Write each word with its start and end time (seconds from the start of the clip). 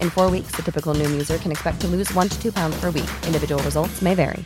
In 0.00 0.10
four 0.10 0.30
weeks, 0.30 0.52
the 0.56 0.62
typical 0.62 0.94
new 0.94 1.08
user 1.08 1.38
can 1.38 1.50
expect 1.50 1.80
to 1.80 1.88
lose 1.88 2.14
one 2.14 2.28
to 2.28 2.42
two 2.42 2.52
pounds 2.52 2.80
per 2.80 2.90
week. 2.90 3.10
Individual 3.26 3.62
results 3.62 4.02
may 4.02 4.14
vary. 4.14 4.44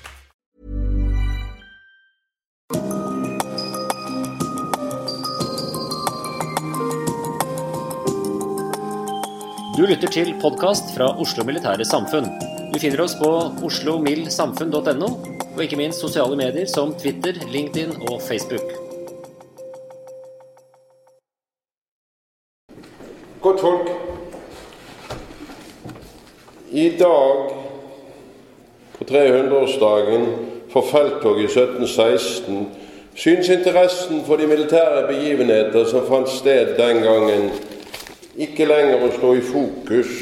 Du 9.77 9.87
lytter 9.87 10.09
til 10.09 10.35
podkast 10.41 10.93
fra 10.97 11.09
Oslo 11.19 11.45
Militære 11.45 11.85
Samfunn. 11.85 12.29
Du 12.75 12.79
finner 12.79 13.01
oss 13.03 13.17
på 13.19 13.31
oslomildsamfunn.no, 13.67 15.09
og 15.55 15.63
ikke 15.65 15.81
minst 15.81 16.05
sosiale 16.05 16.37
medier 16.37 16.69
som 16.71 16.95
Twitter, 16.95 17.41
LinkedIn 17.51 17.97
og 18.09 18.21
Facebook. 18.23 18.69
Godt 23.43 23.61
folk. 23.61 23.92
I 26.73 26.89
dag, 26.99 27.51
på 28.99 29.05
300-årsdagen 29.05 30.27
for 30.73 30.83
felttoget 30.83 31.43
i 31.43 31.45
1716, 31.45 32.67
synes 33.15 33.49
interessen 33.49 34.23
for 34.25 34.37
de 34.37 34.47
militære 34.47 35.03
begivenheter 35.09 35.85
som 35.85 36.07
fant 36.09 36.31
sted 36.33 36.73
den 36.79 37.03
gangen, 37.05 37.51
ikke 38.37 38.65
lenger 38.65 39.05
å 39.05 39.11
stå 39.13 39.35
i 39.37 39.43
fokus. 39.45 40.15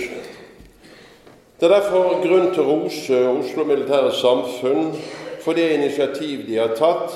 Det 1.61 1.69
er 1.69 1.77
derfor 1.77 2.19
grunn 2.25 2.51
til 2.51 2.65
å 2.65 2.73
rose 2.73 3.21
Oslo 3.31 3.69
Militære 3.69 4.11
Samfunn 4.19 4.91
for 5.45 5.55
det 5.55 5.69
initiativ 5.77 6.49
de 6.49 6.59
har 6.59 6.75
tatt 6.75 7.15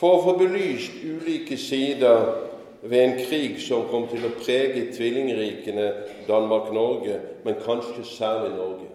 for 0.00 0.16
å 0.16 0.24
få 0.24 0.38
belyst 0.40 0.96
ulike 1.04 1.60
sider 1.60 2.51
ved 2.82 3.04
en 3.04 3.18
krig 3.18 3.60
som 3.62 3.86
kom 3.90 4.08
til 4.10 4.24
å 4.26 4.34
prege 4.40 4.88
tvillingrikene 4.94 5.86
Danmark-Norge, 6.26 7.18
men 7.44 7.60
kanskje 7.62 8.04
særlig 8.06 8.56
Norge. 8.56 8.88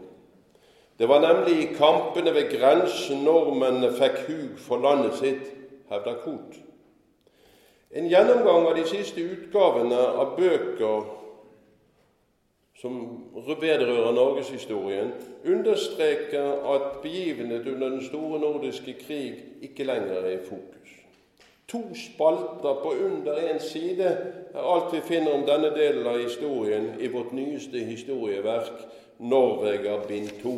Det 1.00 1.08
var 1.10 1.22
nemlig 1.22 1.60
i 1.62 1.74
kampene 1.78 2.34
ved 2.34 2.50
grensen 2.52 3.22
nordmennene 3.24 3.94
fikk 3.96 4.24
hug 4.28 4.58
for 4.60 4.82
landet 4.82 5.20
sitt, 5.20 5.46
hevda 5.92 6.18
Koht. 6.24 6.58
En 7.92 8.10
gjennomgang 8.12 8.66
av 8.68 8.76
de 8.76 8.84
siste 8.90 9.24
utgavene 9.24 10.00
av 10.20 10.34
bøker 10.36 11.06
som 12.78 12.98
vedrører 13.48 14.12
norgeshistorien, 14.14 15.14
understreker 15.46 16.66
at 16.74 17.00
begivenhet 17.02 17.66
under 17.72 17.90
den 17.90 18.04
store 18.06 18.42
nordiske 18.42 18.94
krig 19.00 19.64
ikke 19.66 19.88
lenger 19.88 20.20
er 20.26 20.36
i 20.36 20.44
fokus. 20.46 20.97
To 21.68 21.82
spalter 21.96 22.74
på 22.84 22.94
under 23.06 23.34
én 23.54 23.60
side 23.60 24.06
er 24.54 24.68
alt 24.74 24.94
vi 24.94 25.02
finner 25.04 25.34
om 25.36 25.42
denne 25.44 25.74
delen 25.76 26.06
av 26.08 26.20
historien 26.22 26.94
i 27.00 27.10
vårt 27.12 27.34
nyeste 27.36 27.82
historieverk, 27.84 28.86
'Norvega 29.20 29.98
bind 30.08 30.30
2. 30.42 30.54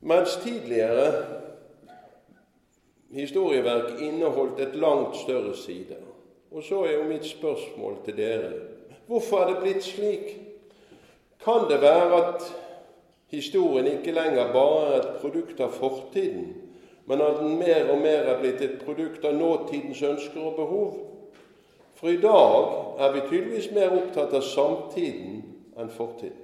Mens 0.00 0.34
tidligere 0.42 1.12
historieverk 3.12 4.00
inneholdt 4.00 4.60
et 4.60 4.74
langt 4.74 5.16
større 5.16 5.56
side. 5.56 5.96
Og 6.50 6.62
så 6.62 6.84
er 6.84 6.92
jo 6.92 7.08
mitt 7.08 7.24
spørsmål 7.24 7.96
til 8.04 8.16
dere 8.16 8.52
hvorfor 9.06 9.38
er 9.38 9.52
det 9.52 9.62
blitt 9.62 9.84
slik? 9.84 10.38
Kan 11.44 11.68
det 11.70 11.80
være 11.80 12.24
at 12.24 12.42
historien 13.28 13.86
ikke 13.86 14.12
lenger 14.12 14.52
bare 14.52 14.94
er 14.94 15.00
et 15.00 15.16
produkt 15.20 15.60
av 15.60 15.70
fortiden, 15.72 16.61
men 17.12 17.20
at 17.20 17.42
den 17.42 17.58
mer 17.60 17.90
og 17.92 17.98
mer 18.00 18.30
er 18.32 18.38
blitt 18.40 18.62
et 18.64 18.78
produkt 18.80 19.24
av 19.28 19.34
nåtidens 19.36 20.00
ønsker 20.08 20.40
og 20.40 20.54
behov? 20.56 20.94
For 22.00 22.08
i 22.08 22.20
dag 22.22 23.02
er 23.04 23.12
vi 23.12 23.26
tydeligvis 23.26 23.68
mer 23.76 23.92
opptatt 23.98 24.32
av 24.32 24.46
samtiden 24.46 25.42
enn 25.76 25.92
fortiden. 25.92 26.38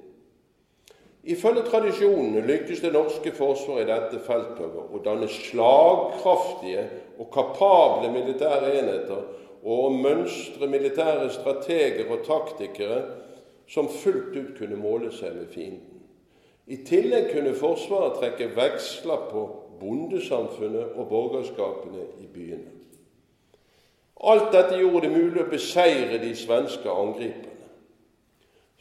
Ifølge 1.28 1.64
tradisjonene 1.70 2.44
lykkes 2.46 2.84
det 2.84 2.92
norske 2.92 3.32
forsvaret 3.36 3.86
i 3.86 3.88
dette 3.88 4.20
felttoget 4.28 4.92
å 4.92 5.00
danne 5.04 5.26
slagkraftige 5.32 6.84
og 7.16 7.30
kapable 7.32 8.12
militære 8.12 8.74
enheter 8.82 9.24
og 9.64 9.86
å 9.86 9.94
mønstre 9.96 10.68
militære 10.70 11.30
strateger 11.32 12.12
og 12.12 12.28
taktikere 12.28 13.00
som 13.72 13.88
fullt 13.88 14.36
ut 14.36 14.52
kunne 14.60 14.76
måle 14.80 15.10
seg 15.16 15.32
med 15.40 15.48
fienden. 15.56 16.04
I 16.68 16.82
tillegg 16.84 17.32
kunne 17.32 17.56
Forsvaret 17.56 18.20
trekke 18.20 18.52
veksler 18.52 19.24
på 19.32 19.46
bondesamfunnet 19.80 20.96
og 20.96 21.08
borgerskapene 21.08 22.04
i 22.22 22.28
byene. 22.34 22.74
Alt 24.18 24.52
dette 24.52 24.78
gjorde 24.80 25.06
det 25.06 25.14
mulig 25.14 25.42
å 25.44 25.50
beseire 25.50 26.18
de 26.18 26.34
svenske 26.36 26.90
angriperne. 26.90 27.68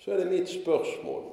Så 0.01 0.13
er 0.13 0.23
det 0.23 0.31
mitt 0.31 0.49
spørsmål 0.49 1.25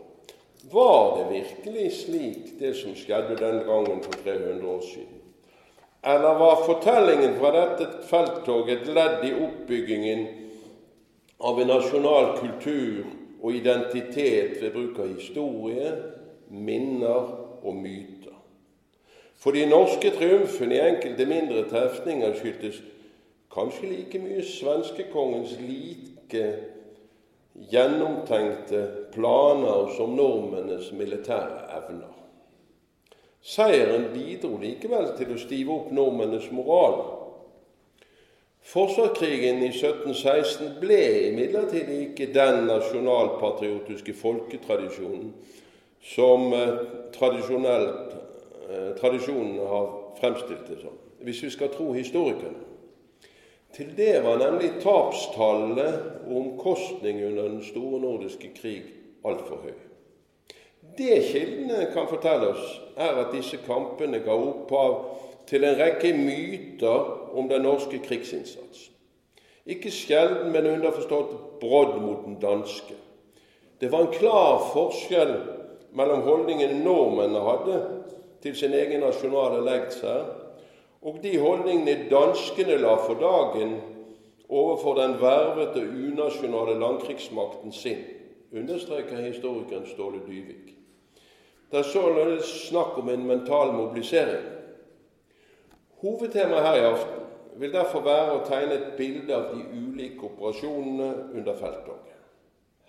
var 0.73 1.19
det 1.19 1.25
virkelig 1.33 1.93
slik, 1.93 2.61
det 2.61 2.75
som 2.77 2.95
skjedde 2.97 3.37
den 3.37 3.59
gangen 3.67 4.01
for 4.03 4.13
300 4.25 4.69
år 4.69 4.81
siden? 4.81 5.21
Eller 6.05 6.39
var 6.41 6.65
fortellingen 6.65 7.37
fra 7.41 7.51
dette 7.53 7.89
felttoget 8.09 8.83
et 8.83 8.95
ledd 8.97 9.25
i 9.29 9.35
oppbyggingen 9.45 10.25
av 11.41 11.61
en 11.61 11.69
nasjonal 11.69 12.35
kultur 12.39 13.05
og 13.43 13.53
identitet 13.53 14.61
ved 14.63 14.73
bruk 14.73 14.99
av 15.05 15.13
historie, 15.17 15.93
minner 16.49 17.33
og 17.63 17.77
myter? 17.77 18.14
For 19.45 19.53
de 19.53 19.67
norske 19.69 20.09
triumfene 20.15 20.79
i 20.79 20.85
enkelte 20.89 21.27
mindre 21.29 21.67
trefninger 21.69 22.33
skyldtes 22.39 22.79
kanskje 23.53 23.91
like 23.91 24.21
mye 24.23 24.41
svenskekongens 24.41 25.59
like 25.61 26.45
gjennomtenkte 27.71 28.81
planer 29.13 29.93
som 29.99 30.17
nordmennenes 30.17 30.89
militære 30.97 31.61
evner. 31.77 32.15
Seieren 33.45 34.09
bidro 34.15 34.57
likevel 34.63 35.13
til 35.19 35.37
å 35.37 35.39
stive 35.45 35.77
opp 35.77 35.93
nordmennenes 35.93 36.49
moral. 36.49 36.97
Forsvarskrigen 38.65 39.61
i 39.61 39.69
1716 39.75 40.79
ble 40.81 41.03
imidlertid 41.29 41.93
ikke 41.99 42.33
den 42.33 42.65
nasjonalpatriotiske 42.73 44.17
folketradisjonen 44.17 45.35
som 46.15 46.49
tradisjonelt 47.13 48.15
eh, 48.17 48.24
tradisjonen 49.01 49.59
har 49.69 49.91
fremstilt 50.21 50.69
det 50.69 50.81
som, 50.81 50.95
hvis 51.25 51.43
vi 51.43 51.51
skal 51.51 51.73
tro 51.73 51.93
historikerne. 51.93 52.63
Til 53.75 53.91
det 53.97 54.21
var 54.23 54.39
nemlig 54.39 54.71
tapstallet 54.83 55.97
og 56.29 56.37
omkostning 56.37 57.25
under 57.27 57.49
den 57.49 57.65
store 57.65 58.01
nordiske 58.01 58.53
krig 58.55 58.85
altfor 59.27 59.65
høy. 59.65 59.75
Det 60.99 61.17
kildene 61.33 61.89
kan 61.91 62.07
fortelle 62.07 62.53
oss, 62.55 62.81
er 62.97 63.19
at 63.25 63.33
disse 63.35 63.59
kampene 63.67 64.21
ga 64.23 64.37
opphav 64.37 64.95
til 65.51 65.65
en 65.67 65.79
rekke 65.81 66.13
myter 66.15 67.35
om 67.35 67.49
den 67.51 67.67
norske 67.67 67.99
krigsinnsats. 68.05 68.91
Ikke 69.67 69.91
sjelden, 69.91 70.53
men 70.53 70.69
underforstått 70.69 71.35
brodd 71.61 71.97
mot 72.05 72.25
den 72.27 72.39
danske. 72.41 72.95
Det 73.81 73.91
var 73.93 74.05
en 74.05 74.15
klar 74.15 74.63
forskjell 74.71 75.35
mellom 75.97 76.23
holdningen 76.23 76.83
nordmennene 76.85 77.43
hadde 77.49 77.79
til 78.45 78.57
sin 78.57 78.75
egen 78.77 79.01
nasjonale 79.01 79.63
legdsherr, 79.65 80.27
og 81.05 81.19
de 81.23 81.39
holdningene 81.41 82.11
danskene 82.11 82.77
la 82.81 82.95
for 83.01 83.17
dagen 83.21 83.79
overfor 84.49 84.99
den 84.99 85.17
vervete, 85.21 85.81
unasjonale 85.89 86.77
landkrigsmakten 86.81 87.73
sin, 87.73 88.05
understreker 88.53 89.25
historikeren 89.25 89.87
Ståle 89.87 90.21
Dyvik. 90.27 90.75
Det 91.71 91.79
er 91.81 91.89
således 91.89 92.51
snakk 92.69 92.99
om 92.99 93.09
en 93.09 93.27
mental 93.27 93.73
mobilisering. 93.73 94.45
Hovedtemaet 96.05 96.67
her 96.67 96.75
i 96.75 96.87
aften 96.93 97.25
vil 97.57 97.73
derfor 97.73 98.05
være 98.05 98.37
å 98.37 98.45
tegne 98.45 98.77
et 98.77 98.93
bilde 98.99 99.35
av 99.35 99.55
de 99.55 99.65
ulike 99.73 100.29
operasjonene 100.29 101.11
under 101.33 101.57
felttoget. 101.57 102.13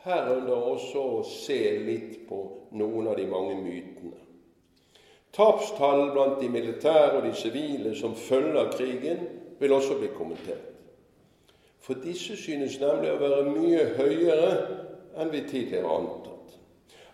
Herunder 0.06 0.70
også 0.76 1.08
å 1.16 1.24
se 1.26 1.60
litt 1.88 2.26
på 2.30 2.44
noen 2.78 3.08
av 3.08 3.18
de 3.18 3.26
mange 3.32 3.56
mytene. 3.64 4.25
Tapstall 5.36 6.12
blant 6.14 6.40
de 6.40 6.50
militære 6.50 7.18
og 7.18 7.26
de 7.26 7.34
sivile 7.36 7.96
som 7.96 8.16
følger 8.16 8.72
krigen, 8.72 9.28
vil 9.60 9.74
også 9.74 9.98
bli 10.00 10.08
kommentert. 10.18 10.72
For 11.82 11.94
disse 12.04 12.38
synes 12.38 12.80
nemlig 12.82 13.12
å 13.14 13.20
være 13.22 13.44
mye 13.50 13.84
høyere 13.98 14.54
enn 15.22 15.32
vi 15.32 15.44
tidligere 15.48 15.92
antatt. 16.00 16.56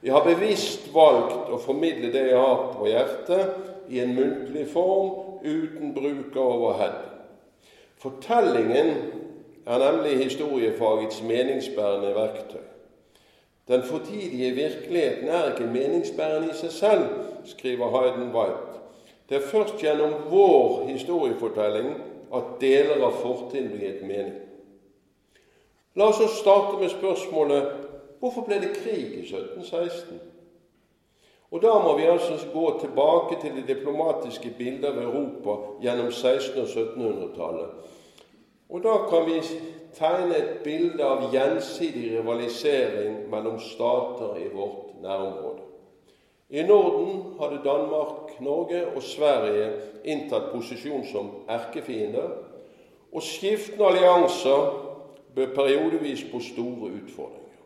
Jeg 0.02 0.14
har 0.16 0.26
bevisst 0.26 0.88
valgt 0.94 1.50
å 1.52 1.60
formidle 1.62 2.10
det 2.14 2.24
jeg 2.30 2.40
har 2.40 2.62
på 2.78 2.88
hjertet, 2.90 3.58
i 3.92 4.00
en 4.00 4.14
muntlig 4.16 4.70
form 4.72 5.42
uten 5.44 5.92
bruk 5.94 6.38
av 6.40 6.52
overhead. 6.54 7.00
Fortellingen 8.00 8.94
er 9.68 9.82
nemlig 9.84 10.14
historiefagets 10.24 11.20
meningsbærende 11.28 12.14
verktøy. 12.16 12.64
Den 13.68 13.84
fortidige 13.84 14.54
virkeligheten 14.56 15.28
er 15.28 15.52
ikke 15.52 15.68
meningsbærende 15.74 16.54
i 16.54 16.58
seg 16.58 16.72
selv, 16.78 17.04
skriver 17.46 17.90
Hayden 17.90 18.32
White. 18.36 18.80
Det 19.30 19.38
er 19.38 19.48
først 19.48 19.78
gjennom 19.80 20.14
vår 20.30 20.88
historiefortelling 20.88 21.94
at 22.36 22.44
deler 22.62 23.06
av 23.06 23.20
fortiden 23.22 23.70
blir 23.72 23.88
gitt 23.88 24.04
mening. 24.08 24.36
La 25.96 26.08
oss 26.08 26.22
starte 26.40 26.80
med 26.80 26.92
spørsmålet 26.92 27.72
hvorfor 28.20 28.46
ble 28.48 28.60
det 28.64 28.76
krig 28.78 29.18
i 29.18 29.24
1716? 29.26 30.20
Og 31.52 31.62
Da 31.62 31.72
må 31.84 31.98
vi 31.98 32.08
altså 32.08 32.48
gå 32.54 32.80
tilbake 32.80 33.42
til 33.42 33.56
de 33.56 33.74
diplomatiske 33.74 34.54
bilder 34.58 34.92
av 34.92 35.02
Europa 35.04 35.56
gjennom 35.84 36.08
1600- 36.08 36.62
og 36.62 36.68
1700-tallet. 36.68 37.70
Og 38.70 38.84
Da 38.84 38.94
kan 39.10 39.26
vi 39.26 39.42
tegne 39.98 40.38
et 40.38 40.54
bilde 40.64 41.04
av 41.04 41.34
gjensidig 41.34 42.18
rivalisering 42.20 43.30
mellom 43.30 43.60
stater 43.60 44.38
i 44.40 44.48
vårt 44.54 45.02
nærområde. 45.02 45.71
I 46.52 46.64
Norden 46.64 47.40
hadde 47.40 47.62
Danmark, 47.64 48.42
Norge 48.44 48.82
og 48.96 49.04
Sverige 49.04 49.70
inntatt 50.04 50.50
posisjon 50.52 51.06
som 51.08 51.30
erkefiender, 51.48 52.34
og 53.12 53.24
skiftende 53.24 53.88
allianser 53.88 54.66
bød 55.36 55.56
periodevis 55.56 56.26
på 56.32 56.40
store 56.44 56.92
utfordringer. 56.92 57.62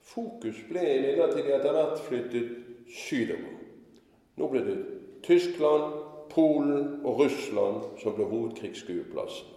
Fokus 0.00 0.62
ble 0.68 0.84
imidlertid 0.96 1.50
etter 1.50 1.76
hvert 1.76 2.00
flyttet 2.08 2.54
sydover. 2.88 3.52
Nå 4.36 4.48
ble 4.48 4.64
det 4.64 4.78
Tyskland, 5.26 5.92
Polen 6.32 7.00
og 7.04 7.20
Russland 7.20 7.84
som 8.00 8.16
ble 8.16 8.24
hovedkrigsskueplassen. 8.28 9.52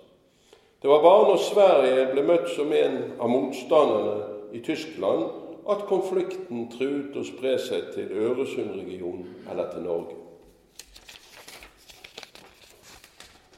Det 0.82 0.90
var 0.90 1.02
bare 1.04 1.28
når 1.28 1.42
Sverige 1.44 2.06
ble 2.14 2.24
møtt 2.28 2.52
som 2.56 2.72
en 2.76 3.00
av 3.20 3.32
motstanderne 3.32 4.56
i 4.56 4.62
Tyskland, 4.64 5.26
at 5.70 5.86
konflikten 5.90 6.66
truet 6.74 7.18
å 7.18 7.26
spre 7.28 7.54
seg 7.62 7.92
til 7.94 8.10
Øresundregionen 8.10 9.46
eller 9.52 9.70
til 9.70 9.86
Norge. 9.86 10.18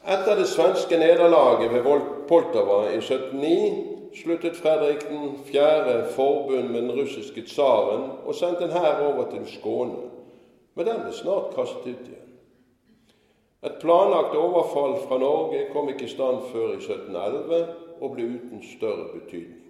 Etter 0.02 0.36
det 0.36 0.48
svenske 0.50 0.98
nederlaget 0.98 1.70
ved 1.72 1.86
Poltava 2.28 2.82
i 2.90 2.98
1709 2.98 3.92
sluttet 4.18 4.56
Fredrik 4.56 5.06
4. 5.46 5.94
forbund 6.16 6.68
med 6.68 6.82
den 6.82 6.92
russiske 6.98 7.46
tsaren 7.46 8.10
og 8.26 8.34
sendte 8.34 8.66
en 8.66 8.74
hær 8.74 9.00
over 9.06 9.30
til 9.30 9.46
Skåne. 9.46 10.10
Men 10.74 10.86
den 10.86 11.00
ble 11.04 11.14
snart 11.14 11.54
kastet 11.54 11.86
ut 11.86 12.10
igjen. 12.10 12.28
Et 13.62 13.78
planlagt 13.80 14.34
overfall 14.34 14.96
fra 15.06 15.18
Norge 15.22 15.68
kom 15.72 15.88
ikke 15.88 16.08
i 16.08 16.12
stand 16.12 16.48
før 16.50 16.74
i 16.74 16.80
1711 16.82 17.64
og 18.00 18.14
ble 18.16 18.26
uten 18.34 18.62
større 18.66 19.06
betydning. 19.14 19.62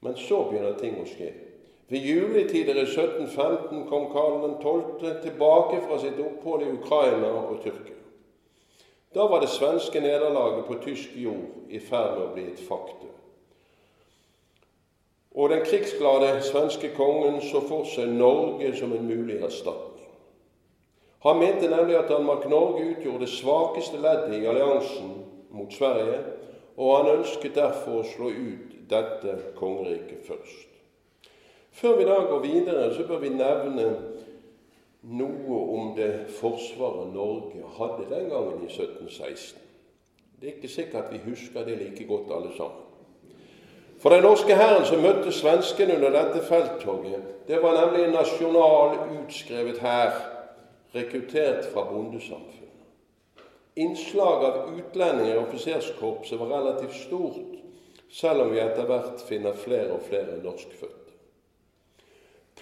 Men 0.00 0.16
så 0.16 0.46
begynner 0.48 0.78
ting 0.80 0.96
å 0.98 1.06
skje. 1.06 1.51
Ved 1.88 1.98
juletider 1.98 2.74
i 2.74 2.86
1715 2.86 3.86
kom 3.88 4.12
Karl 4.12 4.62
12. 4.62 5.22
tilbake 5.22 5.80
fra 5.86 5.98
sitt 5.98 6.20
opphold 6.20 6.62
i 6.62 6.70
Ukraina 6.72 7.32
og 7.32 7.58
Tyrkia. 7.64 7.98
Da 9.14 9.26
var 9.28 9.40
det 9.40 9.48
svenske 9.48 10.00
nederlaget 10.00 10.64
på 10.64 10.74
tysk 10.84 11.16
jord 11.16 11.68
i 11.68 11.78
ferd 11.78 12.14
med 12.16 12.24
å 12.24 12.30
bli 12.34 12.46
et 12.48 12.62
faktum. 12.68 13.10
Og 15.34 15.50
den 15.52 15.64
krigsglade 15.64 16.32
svenske 16.44 16.92
kongen 16.96 17.40
så 17.44 17.60
for 17.68 17.88
seg 17.88 18.08
Norge 18.08 18.72
som 18.76 18.92
en 18.92 19.06
mulig 19.08 19.38
erstatning. 19.44 20.08
Han 21.22 21.38
mente 21.38 21.68
nemlig 21.70 21.96
at 21.96 22.08
Danmark-Norge 22.10 22.88
utgjorde 22.96 23.26
det 23.26 23.34
svakeste 23.36 24.00
leddet 24.00 24.40
i 24.40 24.46
alliansen 24.46 25.12
mot 25.50 25.72
Sverige, 25.72 26.18
og 26.76 26.96
han 26.96 27.14
ønsket 27.18 27.54
derfor 27.54 28.00
å 28.00 28.10
slå 28.16 28.32
ut 28.32 28.76
dette 28.90 29.36
kongeriket 29.60 30.24
først. 30.26 30.71
Før 31.72 31.96
vi 31.96 32.04
da 32.04 32.20
går 32.28 32.38
videre, 32.44 32.94
så 32.94 33.06
bør 33.08 33.18
vi 33.22 33.32
nevne 33.32 33.88
noe 35.02 35.60
om 35.74 35.92
det 35.96 36.28
forsvaret 36.38 37.10
Norge 37.14 37.64
hadde 37.78 38.08
den 38.10 38.28
gangen 38.30 38.62
i 38.62 38.70
1716. 38.70 39.58
Det 40.40 40.48
er 40.48 40.56
ikke 40.56 40.68
sikkert 40.68 41.04
at 41.04 41.12
vi 41.12 41.30
husker 41.30 41.64
det 41.64 41.78
like 41.78 42.06
godt 42.06 42.30
alle 42.34 42.52
sammen. 42.56 42.88
For 44.02 44.10
den 44.10 44.22
norske 44.22 44.54
hæren 44.54 44.84
som 44.84 45.02
møtte 45.02 45.32
svenskene 45.32 45.94
under 45.94 46.10
dette 46.10 46.42
felttoget, 46.46 47.22
det 47.48 47.62
var 47.62 47.76
nemlig 47.78 48.04
en 48.04 48.16
nasjonal, 48.18 48.96
utskrevet 49.22 49.78
hær 49.78 50.16
rekruttert 50.94 51.68
fra 51.72 51.84
bondesamfunnet. 51.90 52.58
Innslaget 53.76 54.48
av 54.48 54.74
utlendinger 54.78 55.34
i 55.34 55.44
offiserskorpset 55.44 56.40
var 56.40 56.50
relativt 56.50 56.98
stort, 56.98 57.54
selv 58.10 58.42
om 58.44 58.50
vi 58.52 58.60
etter 58.60 58.90
hvert 58.90 59.22
finner 59.28 59.54
flere 59.56 59.94
og 59.94 60.02
flere 60.08 60.42
norskfødte. 60.42 61.01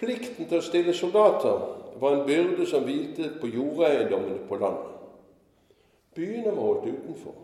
Plikten 0.01 0.47
til 0.49 0.57
å 0.57 0.65
stille 0.65 0.93
soldater 0.97 1.59
var 2.01 2.15
en 2.15 2.25
byrde 2.25 2.65
som 2.65 2.85
hvilte 2.87 3.35
på 3.37 3.51
jordeiendommene 3.53 4.41
på 4.49 4.57
landet. 4.57 4.87
Byene 6.17 6.55
var 6.55 6.63
holdt 6.65 6.87
utenfor. 6.89 7.35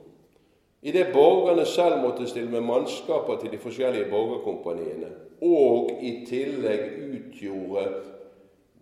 Idet 0.82 1.12
borgerne 1.14 1.66
selv 1.66 2.02
måtte 2.02 2.28
stille 2.30 2.50
med 2.50 2.66
mannskaper 2.66 3.38
til 3.42 3.54
de 3.54 3.60
forskjellige 3.62 4.10
borgerkompaniene, 4.10 5.10
og 5.46 6.02
i 6.02 6.24
tillegg 6.26 6.98
utgjorde 7.06 7.86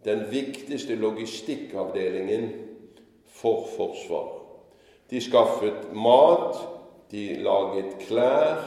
den 0.05 0.25
viktigste 0.32 0.96
logistikkavdelingen 0.96 2.50
for 3.36 3.67
Forsvaret. 3.75 4.41
De 5.12 5.22
skaffet 5.22 5.91
mat, 5.94 6.58
de 7.12 7.36
laget 7.44 7.98
klær, 8.08 8.62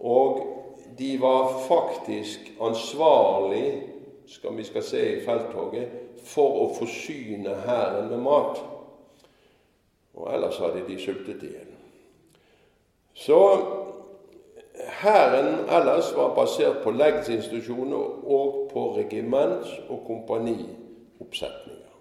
og 0.00 0.40
de 0.98 1.16
var 1.20 1.58
faktisk 1.66 2.52
ansvarlig, 2.60 3.91
skal 4.32 4.56
vi 4.56 4.64
skal 4.64 4.82
se 4.82 5.02
i 5.16 5.20
felttoget, 5.24 5.92
for 6.24 6.64
å 6.64 6.66
forsyne 6.76 7.54
hæren 7.66 8.08
med 8.10 8.24
mat. 8.24 8.62
Og 10.14 10.28
ellers 10.34 10.60
hadde 10.62 10.84
de 10.88 10.98
sultet 11.00 11.42
igjen. 11.44 11.72
Så 13.14 13.38
Hæren 14.88 15.68
ellers 15.68 16.16
var 16.16 16.34
basert 16.34 16.76
på 16.82 16.90
legdsinstitusjoner 16.90 18.24
og 18.24 18.70
på 18.72 18.94
regiments- 18.96 19.80
og 19.88 20.00
kompanioppsetninger. 20.06 21.92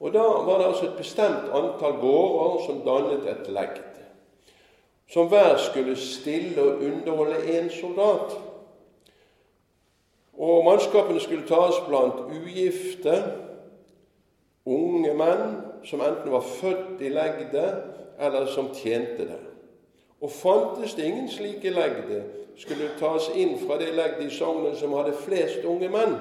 Og 0.00 0.12
Da 0.12 0.22
var 0.22 0.58
det 0.58 0.66
altså 0.66 0.84
et 0.84 0.96
bestemt 0.96 1.50
antall 1.52 1.92
gårder 2.00 2.66
som 2.66 2.80
dannet 2.86 3.28
et 3.28 3.48
legd, 3.48 3.80
som 5.10 5.28
hver 5.28 5.56
skulle 5.56 5.96
stille 5.96 6.62
og 6.62 6.82
underholde 6.82 7.36
én 7.36 7.80
soldat. 7.80 8.38
Og 10.38 10.64
Mannskapene 10.64 11.20
skulle 11.20 11.46
tas 11.46 11.78
blant 11.88 12.24
ugifte, 12.26 13.14
unge 14.66 15.12
menn 15.14 15.58
som 15.84 16.00
enten 16.02 16.32
var 16.32 16.40
født 16.40 17.02
i 17.04 17.10
legde, 17.12 17.66
eller 18.18 18.46
som 18.46 18.72
tjente 18.74 19.28
det. 19.28 19.40
Og 20.20 20.30
fantes 20.30 20.94
det 20.94 21.04
ingen 21.04 21.28
slike 21.28 21.70
legde, 21.70 22.22
skulle 22.56 22.88
det 22.88 22.98
tas 22.98 23.28
inn 23.34 23.58
fra 23.66 23.78
det 23.78 23.92
legde 23.94 24.26
i 24.26 24.30
sognet 24.32 24.78
som 24.78 24.94
hadde 24.96 25.16
flest 25.24 25.66
unge 25.68 25.90
menn. 25.92 26.16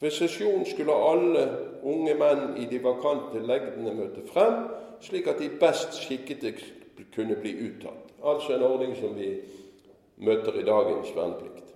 Ved 0.00 0.10
sesjon 0.14 0.64
skulle 0.66 0.94
alle 0.94 1.44
unge 1.82 2.14
menn 2.18 2.56
i 2.60 2.66
de 2.70 2.80
vakante 2.82 3.42
legdene 3.44 3.94
møte 3.94 4.24
frem, 4.30 4.64
slik 5.04 5.28
at 5.30 5.42
de 5.42 5.50
best 5.60 5.98
skikkede 6.00 6.54
kunne 7.14 7.36
bli 7.36 7.54
uttatt. 7.66 8.14
Altså 8.24 8.54
en 8.54 8.62
ordning 8.62 8.96
som 8.96 9.14
vi 9.18 9.34
møter 10.16 10.56
i 10.60 10.66
dagens 10.66 11.10
verneplikt. 11.16 11.73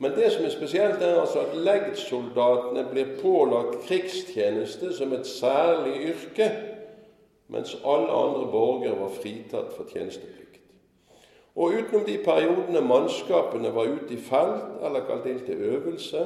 Men 0.00 0.14
det 0.16 0.30
som 0.32 0.44
er 0.44 0.52
spesielt, 0.52 1.02
er 1.02 1.20
altså 1.20 1.42
at 1.44 1.56
legdsoldatene 1.60 2.86
blir 2.88 3.16
pålagt 3.20 3.82
krigstjeneste 3.84 4.94
som 4.96 5.12
et 5.12 5.26
særlig 5.28 5.92
yrke, 6.14 6.46
mens 7.52 7.74
alle 7.84 8.08
andre 8.08 8.46
borgere 8.52 8.96
var 9.00 9.12
fritatt 9.12 9.74
for 9.76 9.90
tjenesteplikt. 9.92 10.62
Og 11.56 11.74
utenom 11.76 12.06
de 12.06 12.16
periodene 12.24 12.80
mannskapene 12.80 13.74
var 13.74 13.92
ute 13.92 14.14
i 14.14 14.22
felt 14.24 14.80
eller 14.80 15.04
kalt 15.04 15.28
inn 15.28 15.42
til 15.44 15.68
øvelse, 15.68 16.24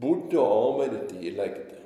bodde 0.00 0.36
og 0.42 0.52
arbeidet 0.66 1.08
de 1.14 1.22
i 1.26 1.32
legdet. 1.32 1.80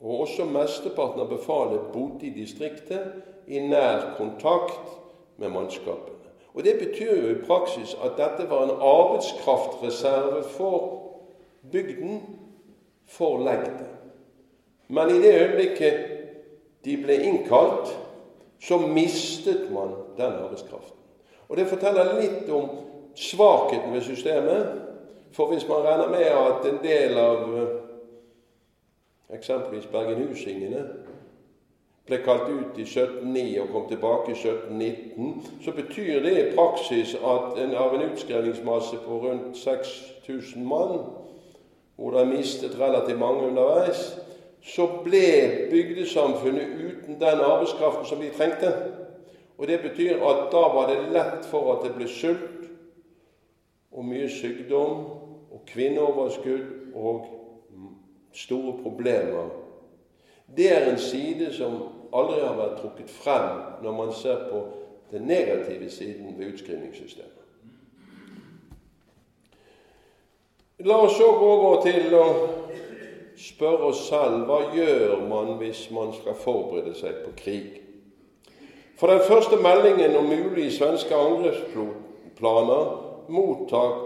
Og 0.00 0.26
også 0.26 0.48
mesteparten 0.50 1.22
av 1.22 1.30
befalet 1.30 1.92
bodde 1.94 2.26
i 2.26 2.34
distriktet 2.34 3.46
i 3.46 3.62
nær 3.62 4.16
kontakt 4.18 4.96
med 5.38 5.54
mannskapet. 5.54 6.15
Og 6.56 6.64
Det 6.64 6.78
betyr 6.78 7.16
jo 7.16 7.28
i 7.30 7.46
praksis 7.46 7.96
at 8.04 8.16
dette 8.16 8.50
var 8.50 8.62
en 8.64 8.78
arbeidskraftreserve 8.80 10.44
for 10.44 11.02
bygden, 11.72 12.22
for 13.06 13.38
legden. 13.44 13.86
Men 14.88 15.10
i 15.10 15.18
det 15.22 15.34
øyeblikket 15.40 15.94
de 16.84 16.96
ble 16.96 17.22
innkalt, 17.22 17.98
så 18.60 18.78
mistet 18.78 19.70
man 19.70 19.92
den 20.16 20.32
arbeidskraften. 20.32 20.96
Og 21.48 21.56
Det 21.56 21.66
forteller 21.66 22.20
litt 22.20 22.50
om 22.50 22.68
svakheten 23.14 23.92
ved 23.92 24.00
systemet. 24.00 24.82
For 25.32 25.46
hvis 25.46 25.68
man 25.68 25.84
regner 25.84 26.08
med 26.08 26.24
at 26.24 26.72
en 26.72 26.78
del 26.82 27.18
av 27.18 27.58
eh, 27.58 27.74
eksempelvis 29.36 29.86
bergenhusingene 29.86 30.86
ble 32.06 32.18
kalt 32.22 32.48
ut 32.48 32.78
i 32.78 32.84
1709 32.86 33.60
og 33.60 33.72
kom 33.72 33.88
tilbake 33.88 34.30
i 34.30 34.36
1719, 34.38 35.62
så 35.64 35.72
betyr 35.74 36.20
det 36.22 36.34
i 36.38 36.50
praksis 36.54 37.14
at 37.14 37.58
en, 37.62 37.74
av 37.74 37.94
en 37.94 38.04
utskrivningsmasse 38.10 39.00
på 39.06 39.18
rundt 39.24 39.58
6000 39.58 40.66
mann, 40.66 41.00
hvor 41.96 42.14
det 42.14 42.20
er 42.20 42.30
mistet 42.30 42.78
relativt 42.80 43.18
mange 43.18 43.48
underveis, 43.48 44.04
så 44.62 44.86
ble 45.04 45.26
bygdesamfunnet 45.70 46.78
uten 46.78 47.20
den 47.20 47.42
arbeidskraften 47.42 48.06
som 48.06 48.22
de 48.22 48.30
trengte. 48.38 48.72
Og 49.58 49.66
Det 49.66 49.80
betyr 49.80 50.22
at 50.22 50.50
da 50.52 50.62
var 50.74 50.90
det 50.90 51.12
lett 51.12 51.46
for 51.50 51.72
at 51.74 51.86
det 51.86 51.94
ble 51.96 52.08
sult 52.08 52.66
og 53.90 54.04
mye 54.04 54.28
sykdom 54.28 54.98
og 55.50 55.62
kvinneoverskudd 55.66 56.94
og 56.94 57.30
store 58.34 58.74
problemer. 58.82 59.48
Det 60.56 60.68
er 60.72 60.90
en 60.90 60.98
side 60.98 61.52
som 61.54 61.95
aldri 62.12 62.42
har 62.42 62.58
vært 62.58 62.78
trukket 62.80 63.10
frem 63.10 63.48
når 63.84 63.96
man 63.96 64.12
ser 64.14 64.46
på 64.50 64.62
den 65.10 65.26
negative 65.30 65.90
siden 65.90 66.38
ved 66.38 66.52
utskrivningssystemet. 66.52 67.42
La 70.84 70.96
oss 71.06 71.16
så 71.16 71.30
gå 71.38 71.46
over 71.56 71.82
til 71.86 72.14
å 72.14 72.24
spørre 73.40 73.90
oss 73.90 74.02
selv 74.08 74.44
hva 74.48 74.58
gjør 74.76 75.22
man 75.28 75.54
hvis 75.60 75.86
man 75.94 76.12
skal 76.16 76.36
forberede 76.36 76.92
seg 76.98 77.22
på 77.24 77.32
krig. 77.38 77.70
For 78.96 79.12
den 79.12 79.24
første 79.24 79.56
meldingen 79.60 80.16
om 80.16 80.28
mulige 80.28 80.72
svenske 80.76 81.16
angrepsplaner 81.16 82.84
mottok 83.28 84.04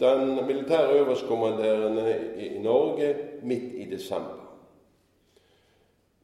den 0.00 0.46
militære 0.46 1.00
øverstkommanderende 1.00 2.16
i 2.36 2.58
Norge 2.60 3.14
midt 3.42 3.74
i 3.76 3.88
desember. 3.90 4.37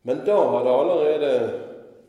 Men 0.04 0.24
da 0.26 0.36
hadde 0.52 0.70
allerede 0.70 1.60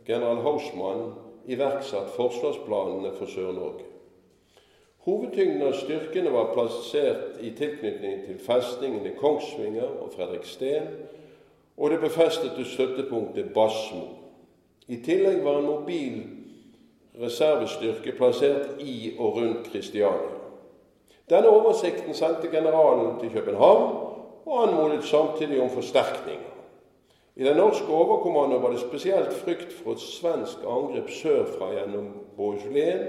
general 0.08 0.42
Hausmann 0.44 1.14
iverksatt 1.48 2.10
forsvarsplanene 2.16 3.14
for 3.16 3.26
Sør-Norge. 3.32 3.86
Hovedtyngden 5.06 5.62
av 5.68 5.76
styrkene 5.78 6.32
var 6.34 6.50
plassert 6.54 7.38
i 7.46 7.52
tilknytning 7.56 8.24
til 8.26 8.40
festningene 8.42 9.14
Kongsvinger 9.20 10.00
og 10.02 10.12
Fredriksten 10.16 10.90
og 11.78 11.92
det 11.92 12.00
befestede 12.02 12.66
støttepunktet 12.66 13.54
Basmo. 13.54 14.08
I 14.88 14.98
tillegg 15.06 15.44
var 15.46 15.60
en 15.60 15.70
mobil 15.70 16.18
reservestyrke 17.22 18.16
plassert 18.18 18.82
i 18.82 19.14
og 19.20 19.38
rundt 19.38 19.70
Kristiania. 19.72 20.34
Denne 21.30 21.50
oversikten 21.50 22.14
sendte 22.14 22.52
generalen 22.52 23.20
til 23.20 23.32
København 23.34 23.88
og 24.46 24.68
anmodet 24.68 25.04
samtidig 25.04 25.62
om 25.62 25.70
forsterkninger. 25.70 26.55
I 27.36 27.44
den 27.44 27.58
norske 27.58 27.88
overkommandoen 27.92 28.64
var 28.64 28.72
det 28.72 28.80
spesielt 28.80 29.34
frykt 29.34 29.74
for 29.74 29.92
et 29.92 30.04
svensk 30.04 30.62
angrep 30.64 31.10
sørfra 31.12 31.74
gjennom 31.74 32.08
Bohuslän, 32.38 33.02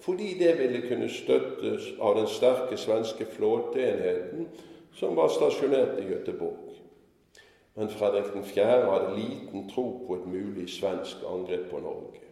fordi 0.00 0.34
det 0.38 0.56
ville 0.58 0.80
kunne 0.88 1.08
støttes 1.08 1.92
av 2.00 2.16
den 2.18 2.26
sterke 2.26 2.76
svenske 2.76 3.26
flåteenheten 3.36 4.48
som 4.98 5.16
var 5.16 5.28
stasjonert 5.28 5.98
i 6.02 6.08
Göteborg. 6.10 6.74
Men 7.78 7.88
Fredrik 7.88 8.32
4. 8.44 8.64
hadde 8.90 9.16
liten 9.16 9.68
tro 9.70 10.04
på 10.06 10.14
et 10.14 10.26
mulig 10.26 10.66
svensk 10.70 11.22
angrep 11.30 11.70
på 11.70 11.78
Norge. 11.78 12.24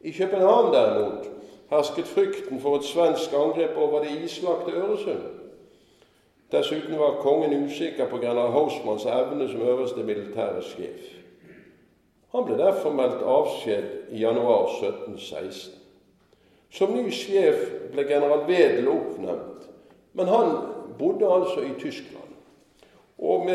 I 0.00 0.12
København 0.12 0.72
derimot 0.74 1.26
hersket 1.70 2.06
frykten 2.06 2.60
for 2.60 2.76
et 2.76 2.84
svensk 2.84 3.32
angrep 3.34 3.76
over 3.76 4.04
det 4.04 4.22
islagte 4.24 4.70
Øresund. 4.70 5.35
Dessuten 6.50 6.98
var 6.98 7.22
kongen 7.22 7.64
usikker 7.64 8.06
på 8.06 8.18
general 8.22 8.52
Hausmanns 8.54 9.06
evne 9.06 9.48
som 9.48 9.62
øverste 9.62 10.02
militære 10.06 10.62
sjef. 10.62 11.08
Han 12.32 12.44
ble 12.46 12.58
derfor 12.58 12.94
meldt 12.94 13.24
avskjed 13.26 14.12
i 14.14 14.20
januar 14.22 14.68
1716. 14.68 15.74
Som 16.70 16.94
ny 16.94 17.10
sjef 17.10 17.62
ble 17.92 18.04
general 18.06 18.44
Wedel 18.46 18.88
oppnevnt, 18.92 19.66
men 20.12 20.28
han 20.30 20.52
bodde 20.98 21.30
altså 21.32 21.64
i 21.66 21.74
Tyskland. 21.80 22.22
Og 23.18 23.48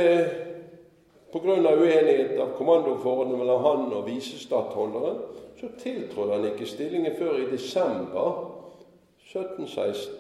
pga. 1.32 1.76
uenighet 1.76 2.40
av 2.40 2.56
kommandoforholdene 2.58 3.38
mellom 3.38 3.64
han 3.64 3.94
og 3.94 4.08
visestattholderen, 4.08 5.22
så 5.60 5.70
tiltrådte 5.80 6.34
han 6.34 6.50
ikke 6.52 6.66
stillingen 6.66 7.16
før 7.16 7.38
i 7.38 7.52
desember 7.52 8.32
1716. 9.30 10.18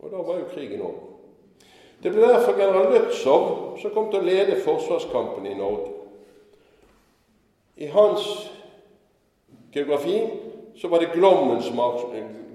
Og 0.00 0.10
da 0.10 0.16
var 0.16 0.38
jo 0.42 0.50
krigen 0.52 0.82
over. 0.82 1.09
Det 2.02 2.10
ble 2.12 2.28
derfor 2.28 2.56
general 2.56 2.92
Lützow 2.94 3.48
som 3.80 3.92
kom 3.94 4.08
til 4.10 4.22
å 4.22 4.28
lede 4.28 4.60
forsvarskampen 4.64 5.46
i 5.50 5.56
Norge. 5.58 5.90
I 7.80 7.88
hans 7.92 8.24
geografi 9.72 10.22
så 10.80 10.88
var 10.88 11.00
det 11.00 11.12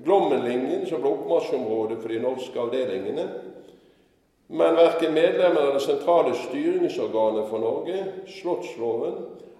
Glommenlinjen 0.05 0.85
som 0.89 1.01
ble 1.01 1.11
oppmarsjområdet 1.11 1.99
for 2.01 2.13
de 2.13 2.21
norske 2.21 2.61
avdelingene. 2.61 3.25
Men 4.47 4.77
verken 4.77 5.13
medlemmer 5.13 5.71
av 5.71 5.77
det 5.77 5.85
sentrale 5.85 6.35
styringsorganet 6.37 7.49
for 7.49 7.61
Norge, 7.61 8.03
Slottsloven, 8.29 9.15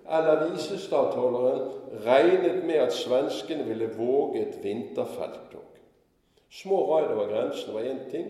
eller 0.06 0.52
visestattholderen 0.52 1.64
regnet 2.06 2.62
med 2.66 2.84
at 2.84 2.94
svenskene 2.94 3.66
ville 3.66 3.90
våge 3.98 4.44
et 4.44 4.60
vinterfelttog. 4.62 5.66
Små 6.54 6.84
raid 6.92 7.10
over 7.16 7.32
grensen 7.32 7.74
var 7.74 7.90
én 7.90 8.04
ting, 8.12 8.30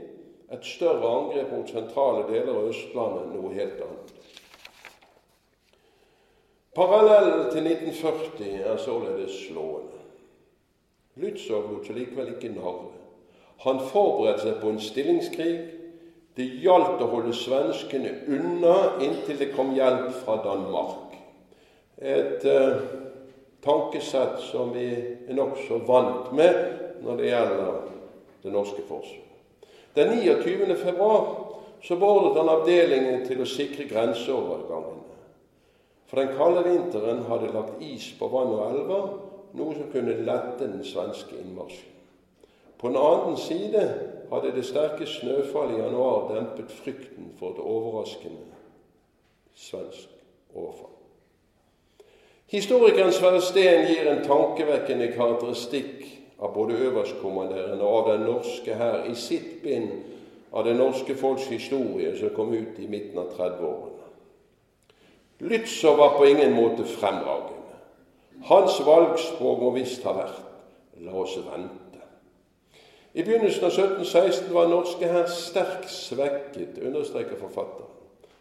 et 0.55 0.65
større 0.65 1.09
angrep 1.19 1.51
mot 1.51 1.69
sentrale 1.69 2.25
deler 2.29 2.53
av 2.55 2.69
Østlandet 2.71 3.31
noe 3.35 3.53
helt 3.55 3.81
annet. 3.85 4.13
Parallellen 6.75 7.49
til 7.51 7.67
1940 7.71 8.63
er 8.67 8.77
således 8.83 9.35
slående. 9.45 10.01
Lützow 11.15 11.69
lot 11.69 11.87
seg 11.87 11.95
likevel 11.95 12.33
ikke 12.33 12.51
narre. 12.51 12.91
Han 13.63 13.79
forberedte 13.79 14.43
seg 14.43 14.57
på 14.59 14.73
en 14.73 14.81
stillingskrig. 14.83 15.53
Det 16.35 16.47
gjaldt 16.59 16.99
å 16.99 17.07
holde 17.13 17.31
svenskene 17.31 18.11
unna 18.27 18.75
inntil 19.03 19.39
det 19.39 19.53
kom 19.55 19.71
hjelp 19.77 20.09
fra 20.25 20.35
Danmark. 20.43 21.15
Et 21.95 22.43
eh, 22.43 22.81
tankesett 23.63 24.41
som 24.51 24.75
vi 24.75 24.89
er 24.91 25.37
nokså 25.37 25.79
vant 25.87 26.33
med 26.35 26.59
når 27.05 27.21
det 27.21 27.31
gjelder 27.31 27.77
det 28.43 28.51
norske 28.51 28.83
forsvaret. 28.83 29.24
Den 29.95 30.19
29. 30.19 30.75
februar 30.75 31.27
så 31.81 31.95
beordret 31.95 32.37
han 32.41 32.49
avdelingen 32.51 33.21
til 33.27 33.41
å 33.41 33.47
sikre 33.47 33.85
grenseovergangene. 33.87 35.03
For 36.09 36.19
den 36.21 36.33
kalde 36.37 36.63
vinteren 36.65 37.23
hadde 37.29 37.53
lagt 37.53 37.81
is 37.83 38.09
på 38.19 38.27
vann 38.33 38.51
og 38.53 38.63
elver, 38.65 39.05
noe 39.55 39.75
som 39.77 39.91
kunne 39.93 40.17
lette 40.27 40.67
den 40.67 40.83
svenske 40.83 41.37
innmarsjen. 41.39 41.93
På 42.77 42.91
den 42.91 42.99
annen 42.99 43.37
side 43.39 43.85
hadde 44.31 44.51
det 44.55 44.65
sterke 44.67 45.07
snøfallet 45.07 45.77
i 45.77 45.81
januar 45.85 46.27
dempet 46.33 46.73
frykten 46.75 47.31
for 47.39 47.55
et 47.55 47.63
overraskende 47.63 48.59
svensk 49.55 50.11
overfall. 50.53 50.91
Historikeren 52.51 53.13
Sverre 53.15 53.41
Steen 53.41 53.87
gir 53.87 54.11
en 54.11 54.21
tankevekkende 54.27 55.07
karakteristikk 55.15 56.03
av 56.39 56.53
både 56.53 56.77
øverstkommanderende 56.89 57.83
og 57.83 57.97
av 57.97 58.11
den 58.11 58.25
norske 58.27 58.75
hær 58.75 59.05
i 59.09 59.15
sitt 59.15 59.61
bind 59.63 59.91
av 60.51 60.65
det 60.67 60.75
norske 60.75 61.15
folks 61.15 61.47
historie 61.51 62.15
som 62.19 62.33
kom 62.35 62.53
ut 62.53 62.79
i 62.79 62.87
midten 62.87 63.19
av 63.19 63.31
30-årene. 63.37 63.91
Lützer 65.39 65.97
var 65.97 66.17
på 66.17 66.25
ingen 66.25 66.53
måte 66.55 66.85
fremragende. 66.87 67.79
Hans 68.47 68.79
valgspråk 68.85 69.59
må 69.63 69.71
visst 69.75 70.03
ha 70.07 70.13
vært 70.15 70.43
la 71.03 71.15
oss 71.19 71.35
vente. 71.43 71.81
I 73.15 73.23
begynnelsen 73.23 73.67
av 73.67 73.71
1716 73.71 74.53
var 74.55 74.71
norske 74.71 75.07
hær 75.11 75.27
sterkt 75.31 75.91
svekket, 75.91 76.79
understreker 76.83 77.39
forfatteren. 77.39 77.91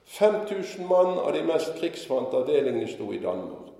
5000 0.04 0.86
mann 0.86 1.18
av 1.18 1.32
de 1.32 1.42
mest 1.46 1.78
krigsvante 1.78 2.36
avdelingene 2.36 2.90
sto 2.90 3.12
i 3.14 3.22
Danmark. 3.22 3.73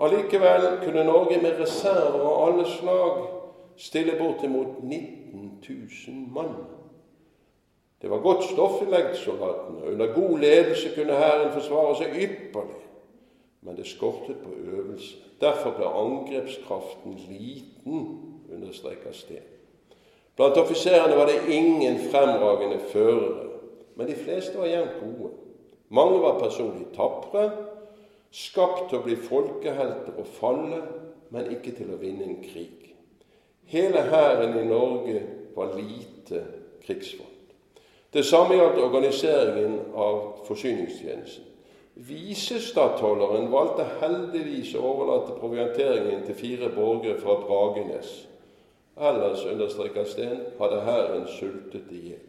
Allikevel 0.00 0.80
kunne 0.84 1.04
Norge 1.04 1.42
med 1.42 1.60
reserver 1.60 2.20
av 2.20 2.48
alle 2.48 2.64
slag 2.68 3.20
stille 3.76 4.18
bortimot 4.18 4.82
19 4.82 5.62
000 5.68 6.16
mann. 6.34 6.54
Det 8.02 8.10
var 8.10 8.18
godt 8.18 8.44
stoff 8.44 8.82
i 8.82 8.90
legdsoldatene. 8.90 9.92
Under 9.92 10.14
god 10.14 10.38
ledelse 10.38 10.90
kunne 10.94 11.16
hæren 11.16 11.52
forsvare 11.52 11.94
seg 12.02 12.18
ypperlig. 12.26 12.82
Men 13.64 13.76
det 13.76 13.86
skortet 13.86 14.42
på 14.44 14.50
øvelse. 14.60 15.16
Derfor 15.40 15.72
ble 15.78 15.88
angrepskraften 15.88 17.14
liten, 17.28 18.04
understreker 18.52 19.12
Steen. 19.12 19.46
Blant 20.36 20.56
offiserene 20.58 21.16
var 21.16 21.26
det 21.30 21.54
ingen 21.54 21.98
fremragende 22.10 22.78
førere, 22.90 23.48
men 23.96 24.06
de 24.06 24.14
fleste 24.14 24.58
var 24.58 24.66
jevnt 24.66 24.96
gode. 25.00 25.30
Mange 25.88 26.20
var 26.20 26.38
personlig 26.38 26.86
tapre, 26.96 27.50
skapt 28.34 28.88
til 28.90 28.98
å 28.98 29.04
bli 29.04 29.14
folkehelter 29.16 30.18
og 30.18 30.26
falle, 30.38 30.80
men 31.30 31.52
ikke 31.54 31.74
til 31.78 31.92
å 31.94 32.00
vinne 32.00 32.26
en 32.26 32.42
krig. 32.42 32.90
Hele 33.70 34.02
hæren 34.10 34.58
i 34.58 34.66
Norge 34.68 35.22
var 35.54 35.76
lite 35.78 36.42
krigsfolk. 36.84 37.30
Det 38.14 38.22
samme 38.26 38.54
gjaldt 38.54 38.78
organiseringen 38.78 39.78
av 39.98 40.44
forsyningstjenesten. 40.46 41.50
Visestattholderen 41.94 43.48
valgte 43.52 43.86
heldigvis 44.00 44.72
å 44.74 44.82
overlate 44.82 45.36
provianteringen 45.38 46.24
til 46.26 46.38
fire 46.38 46.70
borgere 46.74 47.20
fra 47.22 47.36
Dragenes. 47.42 48.12
Ellers, 48.98 49.44
understreker 49.46 50.06
Steen, 50.06 50.40
hadde 50.58 50.82
hæren 50.86 51.26
sultet 51.30 51.90
i 51.94 52.00
hjel. 52.08 52.24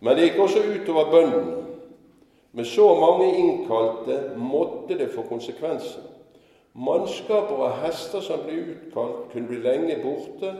Men 0.00 0.16
det 0.16 0.28
gikk 0.28 0.42
også 0.44 0.64
utover 0.68 1.10
bøndene. 1.12 1.67
Med 2.58 2.66
så 2.66 2.94
mange 2.98 3.26
innkalte 3.38 4.32
måtte 4.36 4.96
det 4.98 5.12
få 5.14 5.22
konsekvenser. 5.28 6.02
Mannskaper 6.74 7.54
og 7.54 7.76
hester 7.84 8.18
som 8.18 8.42
ble 8.42 8.56
utkalt, 8.72 9.28
kunne 9.30 9.46
bli 9.46 9.60
lenge 9.62 10.00
borte, 10.02 10.50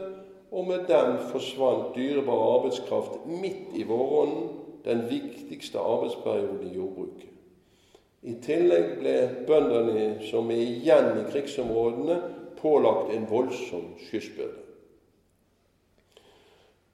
og 0.47 0.69
med 0.69 0.87
dem 0.87 1.17
forsvant 1.33 1.91
dyrebar 1.97 2.45
arbeidskraft 2.53 3.19
midt 3.27 3.75
i 3.75 3.83
våronna, 3.83 4.47
den 4.87 5.03
viktigste 5.11 5.83
arbeidsperioden 5.83 6.63
i 6.69 6.73
jordbruket. 6.77 7.35
I 8.23 8.39
tillegg 8.47 8.95
ble 9.01 9.19
bøndene 9.47 10.09
som 10.31 10.47
er 10.55 10.63
igjen 10.63 11.19
i 11.19 11.29
krigsområdene, 11.33 12.21
pålagt 12.61 13.11
en 13.11 13.27
voldsom 13.27 13.89
skyssbyrde. 14.07 14.63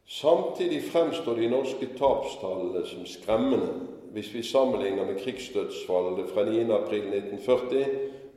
Samtidig 0.09 0.87
fremstår 0.89 1.37
de 1.37 1.53
norske 1.53 1.93
tapstallene 1.93 2.87
som 2.89 3.05
skremmende 3.05 3.93
hvis 4.15 4.33
vi 4.33 4.43
sammenligner 4.43 5.05
med 5.05 5.19
krigsdødsfallet 5.19 6.29
fra 6.33 6.45
9. 6.45 6.61
april 6.61 7.03
1940 7.03 7.85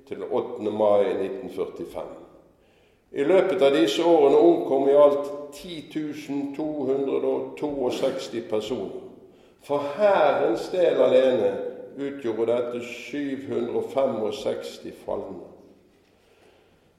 til 0.08 0.22
8. 0.30 0.70
mai 0.70 1.02
1945. 1.02 2.02
I 3.12 3.22
løpet 3.22 3.62
av 3.62 3.74
disse 3.76 4.04
årene 4.04 4.38
omkom 4.42 4.88
i 4.88 4.92
alt 4.98 5.30
10.262 5.54 8.48
personer. 8.50 8.90
For 9.62 9.78
Hærens 9.94 10.68
del 10.72 10.96
alene 10.98 11.56
utgjorde 11.94 12.46
dette 12.50 12.80
765 12.82 14.92
falne. 15.04 15.46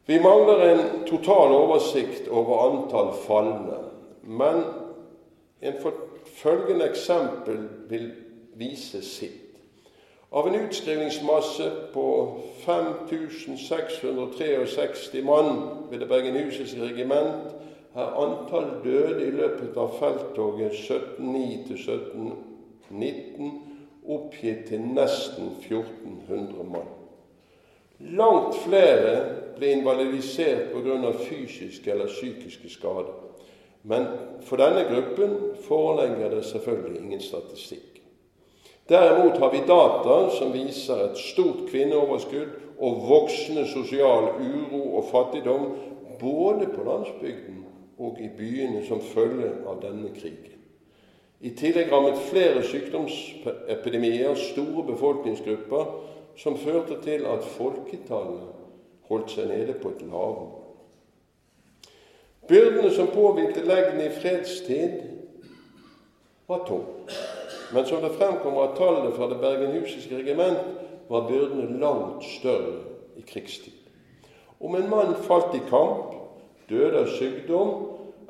Vi 0.05 0.19
mangler 0.23 0.69
en 0.69 0.79
total 1.07 1.51
oversikt 1.51 2.27
over 2.31 2.69
antall 2.69 3.13
falne, 3.27 3.77
men 4.23 4.63
en 5.61 5.73
følgende 6.39 6.89
eksempel 6.89 7.69
vil 7.91 8.11
vise 8.59 9.01
sitt. 9.01 9.45
Av 10.29 10.47
en 10.47 10.55
utskrivningsmasse 10.55 11.71
på 11.93 12.37
5663 12.65 15.23
mann 15.25 15.61
ved 15.89 15.99
det 15.99 16.07
bergenhusiske 16.11 16.81
regiment 16.83 17.55
er 17.95 18.15
antall 18.21 18.69
døde 18.83 19.25
i 19.25 19.31
løpet 19.33 19.77
av 19.77 19.97
felttoget 19.97 20.71
1709 20.77 21.67
til 21.67 21.77
1719 21.81 23.51
oppgitt 24.05 24.67
til 24.69 24.81
nesten 24.85 25.45
1400 25.65 26.63
mann. 26.69 26.89
Langt 27.99 28.55
flere 28.63 29.35
ble 29.57 29.73
invalidisert 29.75 30.69
pga. 30.71 31.11
fysiske 31.25 31.91
eller 31.91 32.07
psykiske 32.07 32.69
skader. 32.69 33.11
Men 33.83 34.05
for 34.45 34.57
denne 34.57 34.85
gruppen 34.87 35.35
foreligger 35.67 36.35
det 36.35 36.45
selvfølgelig 36.45 37.01
ingen 37.01 37.21
statistikk. 37.21 37.98
Derimot 38.89 39.37
har 39.37 39.51
vi 39.51 39.59
data 39.67 40.29
som 40.33 40.53
viser 40.53 41.03
et 41.05 41.17
stort 41.21 41.67
kvinneoverskudd 41.69 42.55
og 42.81 43.03
voksende 43.05 43.67
sosial 43.69 44.31
uro 44.41 44.81
og 44.97 45.09
fattigdom 45.11 45.67
både 46.19 46.71
på 46.73 46.85
landsbygden 46.87 47.59
og 47.99 48.17
i 48.23 48.29
byene 48.37 48.81
som 48.87 49.03
følge 49.03 49.51
av 49.67 49.77
denne 49.83 50.09
krigen. 50.15 50.55
I 51.39 51.53
tillegg 51.55 51.91
rammet 51.91 52.17
flere 52.31 52.63
sykdomsepidemier 52.65 54.33
store 54.35 54.83
befolkningsgrupper, 54.89 55.85
som 56.35 56.57
førte 56.57 56.97
til 57.03 57.27
at 57.29 57.45
folketallet 57.55 58.49
holdt 59.11 59.35
seg 59.35 59.51
nede 59.51 59.75
på 59.79 59.93
et 59.93 60.01
lavmål. 60.01 60.55
Byrdene 62.49 62.91
som 62.95 63.11
påhvilte 63.13 63.63
leggene 63.67 64.07
i 64.09 64.15
fredstid, 64.17 65.01
var 66.49 66.63
tung. 66.65 66.87
Men 67.73 67.85
som 67.85 68.01
det 68.01 68.15
fremkommer 68.17 68.61
av 68.61 68.77
tallene 68.77 69.11
fra 69.15 69.27
det 69.29 69.39
bergenhusiske 69.41 70.17
regiment, 70.17 70.61
var 71.09 71.27
byrdene 71.29 71.79
langt 71.81 72.23
større 72.23 72.79
i 73.17 73.21
krigstid. 73.21 73.73
Om 74.59 74.75
en 74.75 74.89
mann 74.89 75.15
falt 75.25 75.55
i 75.55 75.61
kamp, 75.69 76.13
døde 76.69 76.99
av 76.99 77.13
sykdom 77.17 77.71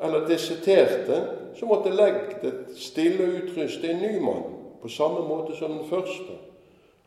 eller 0.02 0.28
deserterte, 0.28 1.22
så 1.60 1.68
måtte 1.68 1.92
legdet 1.92 2.70
stille 2.80 3.26
og 3.26 3.40
utruste 3.42 3.90
en 3.90 4.04
ny 4.04 4.20
mann 4.24 4.46
på 4.80 4.92
samme 4.92 5.26
måte 5.28 5.58
som 5.58 5.74
den 5.76 5.90
første. 5.90 6.38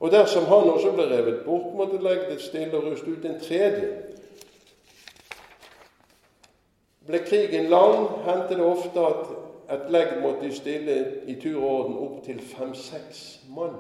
Og 0.03 0.11
dersom 0.13 0.45
han 0.51 0.71
også 0.73 0.93
ble 0.93 1.07
revet 1.09 1.45
bort, 1.47 1.71
måtte 1.79 2.01
legdet 2.03 2.43
stille 2.43 2.77
og 2.77 2.91
ruste 2.91 3.15
ut 3.15 3.25
en 3.25 3.39
tredje. 3.41 3.93
Ble 7.07 7.23
krigen 7.27 7.71
lang, 7.71 8.09
hendte 8.27 8.59
det 8.59 8.67
ofte 8.67 9.07
at 9.07 9.31
et 9.73 9.89
legg 9.93 10.19
måtte 10.21 10.51
stille 10.53 10.97
i 11.27 11.39
tur 11.41 11.63
og 11.63 11.69
orden 11.71 11.99
opptil 12.05 12.41
fem-seks 12.45 13.23
mann. 13.55 13.79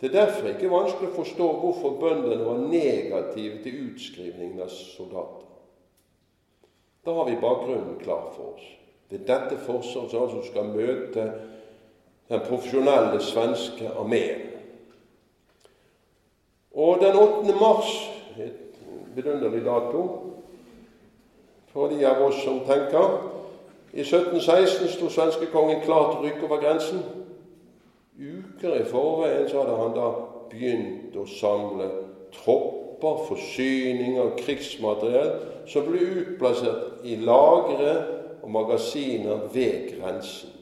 Det 0.00 0.08
er 0.08 0.16
derfor 0.16 0.48
ikke 0.48 0.72
vanskelig 0.72 1.10
å 1.10 1.18
forstå 1.18 1.46
hvorfor 1.60 1.98
bøndene 2.00 2.40
var 2.46 2.62
negative 2.64 3.60
til 3.62 3.82
utskrivningen 3.90 4.62
av 4.64 4.72
soldater. 4.72 5.46
Da 7.04 7.14
har 7.16 7.28
vi 7.28 7.40
bakgrunnen 7.40 7.98
klar 8.00 8.30
for 8.34 8.54
oss. 8.56 8.66
Det 9.10 9.20
er 9.20 9.28
dette 9.28 9.58
Forsvaret 9.66 10.12
som 10.12 10.24
altså 10.24 10.42
skal 10.46 10.72
møte 10.72 11.26
den 12.30 12.42
profesjonelle 12.46 13.20
svenske 13.24 13.90
armeen. 13.90 14.46
Og 16.70 17.00
den 17.02 17.16
8. 17.18 17.54
mars, 17.60 17.90
et 18.38 18.78
vidunderlig 19.16 19.64
dato 19.66 20.04
for 21.72 21.90
de 21.90 22.04
av 22.06 22.22
oss 22.22 22.38
som 22.44 22.62
tenker 22.66 23.39
I 23.92 24.04
1716 24.04 24.88
sto 24.88 25.08
svenskekongen 25.10 25.80
klar 25.82 26.12
til 26.12 26.20
å 26.20 26.26
rykke 26.26 26.46
over 26.46 26.60
grensen. 26.62 27.00
Uker 28.20 28.76
i 28.76 28.84
forveien 28.86 29.48
så 29.50 29.64
hadde 29.64 29.78
han 29.80 29.96
da 29.96 30.10
begynt 30.50 31.16
å 31.18 31.26
samle 31.26 31.88
tropper, 32.36 33.24
forsyninger, 33.26 34.34
krigsmateriell 34.38 35.32
som 35.70 35.86
ble 35.88 36.04
utplassert 36.20 37.04
i 37.08 37.16
lagre 37.24 37.94
og 38.42 38.50
magasiner 38.54 39.46
ved 39.54 39.94
grensen. 39.96 40.52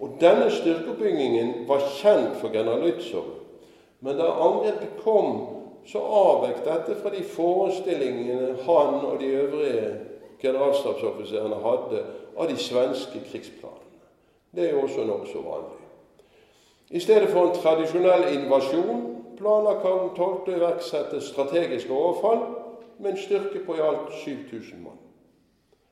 Og 0.00 0.16
Denne 0.20 0.48
styrkeoppbyggingen 0.48 1.66
var 1.68 1.84
kjent 1.98 2.38
for 2.40 2.54
general 2.54 2.80
Lützow. 2.86 3.26
Men 4.00 4.16
da 4.16 4.30
angrepet 4.40 4.96
kom, 5.04 5.34
så 5.84 6.00
avvek 6.00 6.62
dette 6.64 6.96
fra 7.02 7.12
de 7.12 7.20
forestillingene 7.26 8.54
han 8.64 9.02
og 9.04 9.18
de 9.20 9.34
øvrige 9.42 9.90
generalstabsoffiserene 10.40 11.60
hadde 11.64 12.04
av 12.36 12.48
de 12.48 12.56
svenske 12.56 13.20
krigsplanene. 13.30 14.04
Det 14.50 14.66
er 14.66 14.74
jo 14.74 14.82
også 14.82 15.04
nokså 15.06 15.42
vanlig. 15.44 15.80
I 16.90 17.00
stedet 17.00 17.28
for 17.30 17.46
en 17.46 17.58
tradisjonell 17.62 18.24
invasjon 18.34 19.04
planla 19.38 19.76
kong 19.80 20.10
12. 20.16 20.48
å 20.50 20.56
iverksette 20.56 21.20
strategiske 21.22 21.92
overfall 21.94 22.42
med 22.98 23.12
en 23.12 23.20
styrke 23.20 23.62
på 23.64 23.76
i 23.78 23.84
alt 23.84 24.10
7000 24.24 24.82
mann. 24.82 24.98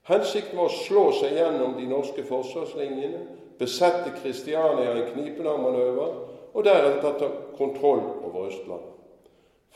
Hensikten 0.08 0.58
var 0.58 0.72
å 0.72 0.80
slå 0.84 1.04
seg 1.20 1.36
gjennom 1.36 1.76
de 1.76 1.86
norske 1.88 2.24
forsvarslinjene, 2.24 3.26
besette 3.58 4.14
Kristiania 4.22 4.94
i 4.94 5.02
en 5.02 5.10
knipenarmanøver 5.12 6.12
og 6.54 6.64
deretter 6.64 7.18
ta 7.20 7.28
kontroll 7.58 8.04
over 8.24 8.48
Østlandet. 8.48 8.94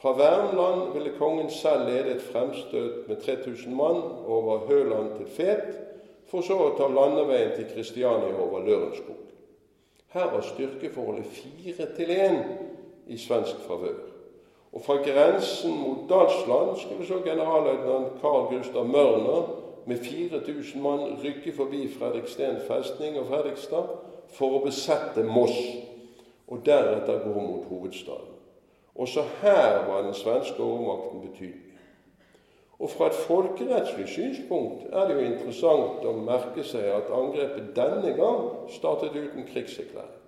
Fra 0.03 0.13
Värmland 0.19 0.95
ville 0.97 1.13
kongen 1.19 1.51
selv 1.51 1.87
lede 1.87 2.17
et 2.17 2.23
fremstøt 2.33 3.09
med 3.09 3.21
3000 3.23 3.77
mann 3.77 4.01
over 4.27 4.65
Høland 4.67 5.13
til 5.19 5.29
Fet, 5.37 5.69
for 6.33 6.41
så 6.41 6.57
å 6.57 6.71
ta 6.79 6.89
landeveien 6.89 7.53
til 7.59 7.69
Kristiania 7.75 8.33
over 8.41 8.65
Lørenskog. 8.65 9.19
Her 10.13 10.31
var 10.33 10.45
styrkeforholdet 10.45 11.29
fire 11.29 11.91
til 11.97 12.13
én 12.17 12.39
i 13.07 13.19
svensk 13.21 13.61
favør. 13.67 13.99
Og 14.73 14.81
fra 14.81 14.97
grensen 15.05 15.75
mot 15.77 16.07
Dalsland 16.09 16.79
skulle 16.81 17.07
så 17.07 17.21
generalløytnant 17.25 18.21
Carl 18.23 18.49
Gustav 18.49 18.89
Mørner 18.89 19.51
med 19.87 20.01
4000 20.05 20.83
mann 20.83 21.19
rykke 21.25 21.53
forbi 21.53 21.89
Fredriksten 21.99 22.61
festning 22.69 23.19
og 23.21 23.27
Fredrikstad 23.29 23.91
for 24.33 24.57
å 24.57 24.63
besette 24.65 25.25
Moss, 25.29 25.59
og 26.49 26.65
deretter 26.65 27.21
gå 27.25 27.35
mot 27.41 27.69
hovedstaden. 27.69 28.33
Også 28.95 29.25
her 29.43 29.85
var 29.89 30.03
den 30.03 30.15
svenske 30.15 30.63
overmakten 30.63 31.21
betydelig. 31.29 31.72
Og 32.83 32.91
fra 32.91 33.07
et 33.07 33.19
folkerettslig 33.29 34.09
synspunkt 34.11 34.89
er 34.91 35.07
det 35.07 35.15
jo 35.15 35.27
interessant 35.29 36.03
å 36.03 36.17
merke 36.19 36.65
seg 36.67 36.89
at 36.91 37.13
angrepet 37.15 37.71
denne 37.77 38.11
gang 38.19 38.41
startet 38.75 39.15
uten 39.15 39.47
krigserklæring. 39.47 40.19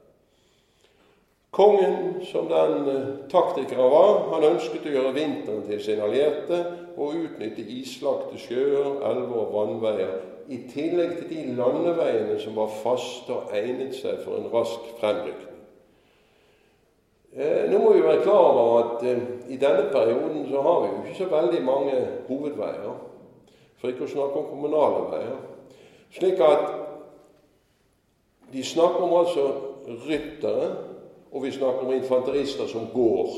Kongen, 1.54 2.20
som 2.26 2.46
den 2.50 2.86
taktikeren 3.30 3.90
var, 3.90 4.16
han 4.32 4.46
ønsket 4.48 4.86
å 4.86 4.94
gjøre 4.94 5.14
vinteren 5.14 5.62
til 5.68 5.82
sin 5.82 6.02
allierte 6.02 6.60
og 6.96 7.14
utnytte 7.14 7.62
islagte 7.76 8.38
sjøer, 8.42 8.96
elver 9.06 9.36
og 9.38 9.52
vannveier, 9.54 10.16
i 10.50 10.58
tillegg 10.70 11.14
til 11.20 11.30
de 11.30 11.56
landeveiene 11.58 12.40
som 12.42 12.58
var 12.58 12.74
faste 12.82 13.34
og 13.34 13.54
egnet 13.54 13.94
seg 13.98 14.18
for 14.26 14.38
en 14.38 14.50
rask 14.52 14.90
fremrykning. 14.98 15.53
Eh, 17.36 17.70
nå 17.70 17.78
må 17.78 17.92
vi 17.92 18.02
være 18.02 18.22
klar 18.22 18.38
over 18.38 18.82
at 18.82 19.06
eh, 19.10 19.22
i 19.48 19.56
denne 19.56 19.88
perioden 19.92 20.46
så 20.50 20.60
har 20.62 20.80
vi 20.80 20.86
jo 20.88 21.00
ikke 21.02 21.16
så 21.18 21.26
veldig 21.32 21.64
mange 21.64 21.96
hovedveier. 22.28 22.94
For 23.80 23.90
ikke 23.90 24.06
å 24.06 24.12
snakke 24.12 24.38
om 24.38 24.46
kommunale 24.52 25.00
veier. 25.10 25.40
Slik 26.14 26.38
at 26.46 26.68
de 28.54 28.62
snakker 28.62 29.02
om 29.02 29.16
altså 29.18 29.48
ryttere, 30.06 30.70
og 31.34 31.42
vi 31.42 31.50
snakker 31.50 31.88
om 31.88 31.92
infanterister 31.96 32.70
som 32.70 32.86
går. 32.94 33.34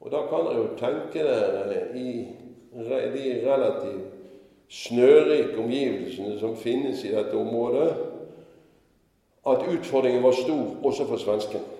Og 0.00 0.10
da 0.10 0.26
kan 0.26 0.48
dere 0.48 0.58
jo 0.58 0.68
tenke 0.80 1.22
dere 1.22 1.82
i 1.94 2.26
de 3.14 3.26
relativt 3.46 4.16
snørike 4.70 5.58
omgivelsene 5.62 6.38
som 6.42 6.58
finnes 6.58 7.04
i 7.04 7.14
dette 7.14 7.38
området, 7.38 7.90
at 9.46 9.68
utfordringen 9.78 10.22
var 10.22 10.34
stor 10.34 10.74
også 10.82 11.06
for 11.06 11.22
svenskene. 11.22 11.79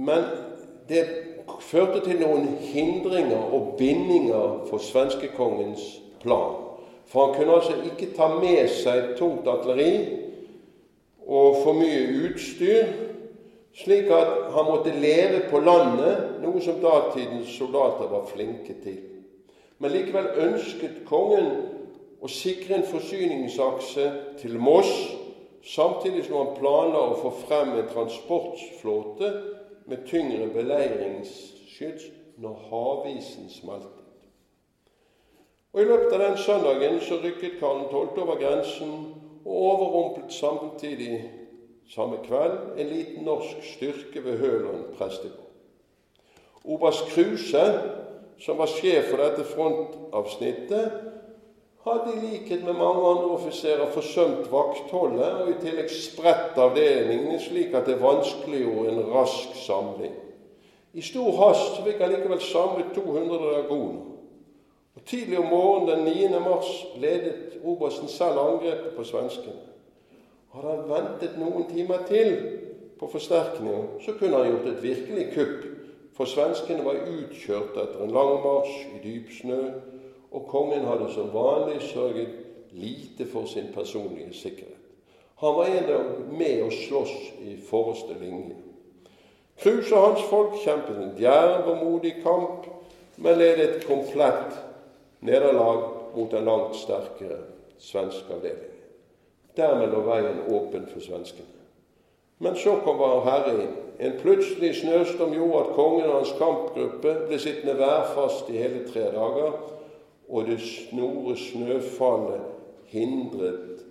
Men 0.00 0.24
det 0.88 1.04
førte 1.60 2.00
til 2.04 2.20
noen 2.22 2.48
hindringer 2.62 3.52
og 3.52 3.74
bindinger 3.78 4.64
for 4.70 4.82
svenskekongens 4.82 5.84
plan. 6.22 6.56
For 7.10 7.26
han 7.26 7.36
kunne 7.36 7.58
altså 7.58 7.76
ikke 7.90 8.12
ta 8.16 8.30
med 8.38 8.70
seg 8.70 9.14
tungt 9.18 9.48
artilleri 9.50 9.92
og 11.30 11.60
for 11.62 11.76
mye 11.78 12.26
utstyr, 12.26 12.90
slik 13.76 14.10
at 14.14 14.50
han 14.54 14.66
måtte 14.66 14.94
leve 14.98 15.44
på 15.50 15.60
landet, 15.62 16.40
noe 16.42 16.62
som 16.62 16.80
datidens 16.82 17.52
soldater 17.54 18.10
var 18.10 18.26
flinke 18.30 18.74
til. 18.82 18.98
Men 19.78 19.94
likevel 19.94 20.32
ønsket 20.48 21.04
kongen 21.08 21.50
å 22.20 22.28
sikre 22.28 22.76
en 22.78 22.88
forsyningsakse 22.88 24.06
til 24.42 24.58
Moss, 24.60 24.90
samtidig 25.64 26.26
som 26.26 26.40
han 26.40 26.56
planla 26.58 27.04
å 27.12 27.18
få 27.20 27.32
frem 27.44 27.76
en 27.78 27.88
transportflåte 27.92 29.30
med 29.90 30.06
tyngre 30.06 30.46
beleiringsskyts 30.54 32.04
når 32.40 32.60
havisen 32.70 33.50
smeltet. 33.50 33.96
Og 35.72 35.82
I 35.82 35.86
løpet 35.86 36.14
av 36.16 36.22
den 36.24 36.38
søndagen 36.38 36.98
så 37.04 37.20
rykket 37.22 37.58
Karl 37.60 37.84
12. 37.90 38.22
over 38.22 38.38
grensen 38.40 38.94
og 39.44 39.52
overrumplet 39.54 40.32
samtidig 40.34 41.20
samme 41.90 42.18
kveld 42.26 42.78
en 42.78 42.90
liten 42.90 43.24
norsk 43.26 43.62
styrke 43.74 44.24
ved 44.24 44.38
Høland 44.38 44.84
prestegård. 44.98 45.46
Oberst 46.64 47.06
Kruse, 47.14 47.64
som 48.38 48.58
var 48.58 48.70
sjef 48.70 49.10
for 49.10 49.22
dette 49.22 49.44
frontavsnittet, 49.44 50.92
hadde 51.84 52.12
i 52.16 52.20
likhet 52.26 52.64
med 52.64 52.72
mange 52.72 53.08
andre 53.08 53.30
offiserer 53.36 53.92
forsømt 53.94 54.50
vaktholdet 54.52 55.30
og 55.42 55.50
i 55.50 55.58
tillegg 55.62 55.92
spredt 55.92 56.58
avdelingene 56.60 57.38
slik 57.40 57.74
at 57.74 57.88
det 57.88 58.00
vanskeliggjorde 58.02 58.92
en 58.92 59.08
rask 59.14 59.56
samling. 59.64 60.12
I 60.92 61.02
stor 61.06 61.30
hast 61.38 61.80
fikk 61.86 62.02
han 62.02 62.12
likevel 62.12 62.42
samlet 62.42 62.92
200 62.94 63.38
dragoner. 63.44 64.06
Og 64.96 65.04
Tidlig 65.06 65.38
om 65.38 65.48
morgenen 65.48 66.06
den 66.06 66.32
9. 66.32 66.40
mars 66.44 66.70
ledet 67.00 67.60
obersten 67.64 68.08
selv 68.08 68.38
angrepet 68.42 68.96
på 68.96 69.04
svenskene. 69.04 69.62
Hadde 70.52 70.74
han 70.74 70.88
ventet 70.90 71.38
noen 71.38 71.68
timer 71.70 72.02
til 72.08 72.34
på 72.98 73.08
forsterkninger, 73.08 73.86
så 74.04 74.12
kunne 74.18 74.36
han 74.36 74.50
gjort 74.50 74.66
et 74.66 74.82
virkelig 74.82 75.28
kupp, 75.34 75.62
for 76.16 76.28
svenskene 76.28 76.84
var 76.84 76.98
utkjørt 77.06 77.78
etter 77.78 78.02
en 78.04 78.12
lang 78.12 78.34
marsj 78.44 78.74
i 78.98 79.00
dyp 79.06 79.30
snø 79.38 79.60
og 80.30 80.46
kongen 80.48 80.86
hadde 80.86 81.08
som 81.14 81.32
vanlig 81.34 81.80
sørget 81.82 82.28
lite 82.72 83.26
for 83.26 83.44
sin 83.50 83.72
personlige 83.74 84.32
sikkerhet. 84.32 84.76
Han 85.40 85.54
var 85.56 85.66
en 85.66 85.86
dag 85.88 86.08
med 86.38 86.62
å 86.62 86.70
slåss 86.70 87.14
i 87.48 87.56
forreste 87.68 88.16
linje. 88.20 88.58
Kruse 89.60 89.94
og 89.96 90.06
hans 90.06 90.26
folk 90.28 90.58
kjempet 90.60 90.98
en 91.00 91.14
djerv 91.18 91.68
og 91.68 91.80
modig 91.84 92.18
kamp, 92.24 92.66
men 93.16 93.38
led 93.38 93.60
et 93.60 93.86
komplett 93.88 94.58
nederlag 95.20 95.86
mot 96.14 96.34
en 96.34 96.44
langt 96.44 96.76
sterkere 96.76 97.40
svensk 97.80 98.28
avdeling. 98.32 98.76
Dermed 99.56 99.92
lå 99.92 100.04
veien 100.06 100.44
åpen 100.48 100.86
for 100.92 101.04
svenskene. 101.04 101.56
Men 102.40 102.56
så 102.56 102.78
kom 102.84 102.96
Vår 103.00 103.24
Herre 103.26 103.56
inn. 103.64 103.74
En 104.00 104.14
plutselig 104.20 104.78
snøstorm 104.78 105.34
gjorde 105.36 105.58
at 105.60 105.74
kongen 105.76 106.06
og 106.08 106.14
hans 106.22 106.32
kampgruppe 106.38 107.12
ble 107.28 107.40
sittende 107.40 107.74
værfast 107.76 108.48
i 108.48 108.56
hele 108.56 108.86
tre 108.88 109.10
dager, 109.12 109.58
og 110.30 110.46
det 110.46 110.60
snore 110.62 111.36
snøfallet 111.36 112.40
hindret 112.86 113.84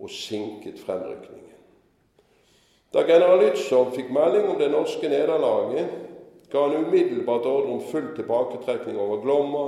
og 0.00 0.10
sinket 0.10 0.78
fremrykningen. 0.78 1.42
Da 2.94 3.02
general 3.08 3.40
Lützow 3.40 3.90
fikk 3.94 4.10
melding 4.12 4.50
om 4.52 4.58
det 4.60 4.70
norske 4.70 5.08
nederlaget, 5.08 5.88
ga 6.52 6.66
han 6.66 6.84
umiddelbart 6.84 7.46
ordre 7.46 7.72
om 7.72 7.86
full 7.88 8.10
tilbaketrekning 8.16 8.98
over 9.00 9.22
Glomma 9.22 9.62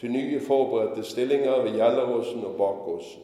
til 0.00 0.10
nye 0.10 0.40
forberedte 0.40 1.04
stillinger 1.06 1.62
ved 1.62 1.78
Gjelleråsen 1.78 2.44
og 2.44 2.56
Bakåsen. 2.58 3.22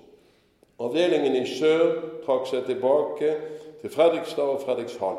Avdelingen 0.81 1.35
i 1.37 1.43
sør 1.49 1.91
trakk 2.25 2.47
seg 2.49 2.65
tilbake 2.69 3.35
til 3.83 3.91
Fredrikstad 3.91 4.55
og 4.55 4.63
Fredrikshall. 4.63 5.19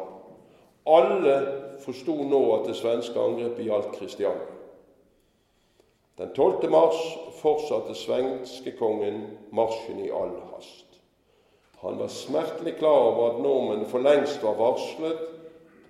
Alle 0.88 1.36
forsto 1.84 2.16
nå 2.24 2.42
at 2.56 2.72
det 2.72 2.80
svenske 2.80 3.20
angrepet 3.20 3.68
gjaldt 3.68 3.92
Kristiania. 4.00 4.61
Den 6.18 6.34
12. 6.36 6.70
mars 6.70 7.00
fortsatte 7.42 7.96
svenske 7.96 8.72
kongen 8.80 9.24
marsjen 9.52 10.00
i 10.04 10.12
all 10.12 10.36
hast. 10.52 10.86
Han 11.82 11.98
var 11.98 12.08
smertelig 12.08 12.76
klar 12.78 13.00
over 13.10 13.30
at 13.30 13.40
nordmenn 13.42 13.88
for 13.90 14.04
lengst 14.04 14.44
var 14.44 14.60
varslet, 14.60 15.22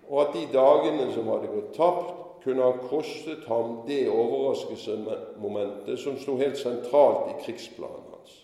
og 0.07 0.21
at 0.21 0.35
de 0.35 0.45
dagene 0.53 1.09
som 1.13 1.27
hadde 1.31 1.49
gått 1.51 1.73
tapt, 1.75 2.13
kunne 2.43 2.63
ha 2.63 2.85
kostet 2.89 3.43
ham 3.45 3.81
det 3.87 4.07
overraskelsesmomentet 4.09 5.99
som 5.99 6.15
sto 6.17 6.37
helt 6.39 6.57
sentralt 6.57 7.27
i 7.29 7.35
krigsplanen 7.43 8.07
hans. 8.15 8.37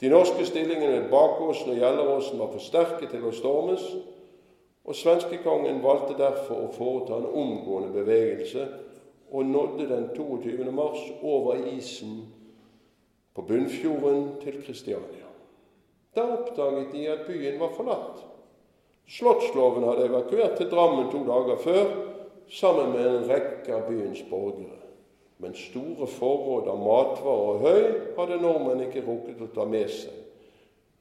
De 0.00 0.10
norske 0.12 0.44
stillingene 0.44 0.98
ved 0.98 1.10
Bakåsen 1.12 1.70
og 1.72 1.78
Gjelleråsen 1.80 2.42
var 2.42 2.50
for 2.52 2.60
sterke 2.60 3.08
til 3.08 3.24
å 3.24 3.32
stormes, 3.32 3.86
og 4.84 4.98
svenskekongen 4.98 5.80
valgte 5.84 6.18
derfor 6.18 6.66
å 6.66 6.72
foreta 6.74 7.16
en 7.16 7.30
omgående 7.30 7.94
bevegelse 7.94 8.66
og 9.34 9.46
nådde 9.50 9.88
den 9.90 10.08
22. 10.16 10.72
mars 10.72 11.00
over 11.22 11.54
isen 11.76 12.22
på 13.34 13.42
Bunnfjorden 13.42 14.28
til 14.42 14.60
Kristiania. 14.62 15.26
Da 16.14 16.22
oppdaget 16.22 16.92
de 16.92 17.08
at 17.08 17.26
byen 17.26 17.58
var 17.60 17.72
forlatt. 17.74 18.22
Slottsloven 19.10 19.84
hadde 19.84 20.06
evakuert 20.06 20.56
til 20.56 20.70
Drammen 20.70 21.10
to 21.10 21.24
dager 21.26 21.58
før 21.64 21.84
sammen 22.48 22.92
med 22.92 23.08
en 23.10 23.26
rekke 23.28 23.74
av 23.74 23.88
byens 23.88 24.22
borgere. 24.30 24.78
Men 25.42 25.56
store 25.58 26.06
forråd 26.06 26.70
av 26.70 26.78
matvarer 26.78 27.48
og 27.50 27.64
høy 27.66 27.82
hadde 28.18 28.38
nordmenn 28.40 28.86
ikke 28.86 29.02
rukket 29.02 29.42
å 29.42 29.50
ta 29.56 29.66
med 29.68 29.90
seg, 29.90 30.14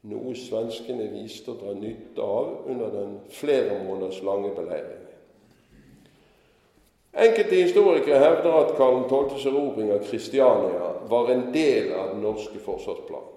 noe 0.09 0.33
svenskene 0.35 1.05
viste 1.13 1.53
å 1.53 1.59
dra 1.61 1.77
nytte 1.77 2.25
av 2.25 2.65
under 2.65 2.89
den 2.97 3.17
flere 3.31 3.77
måneders 3.85 4.23
lange 4.25 4.51
beleiringen. 4.57 5.12
Enkelte 7.13 7.55
historikere 7.55 8.19
hevder 8.19 8.55
at 8.57 8.71
Karl 8.77 9.03
12.s 9.05 9.45
erobring 9.45 9.91
av 9.93 10.01
Kristiania 10.07 10.87
var 11.09 11.29
en 11.29 11.51
del 11.53 11.91
av 11.93 12.15
den 12.15 12.23
norske 12.25 12.57
forsvarsplanen. 12.57 13.29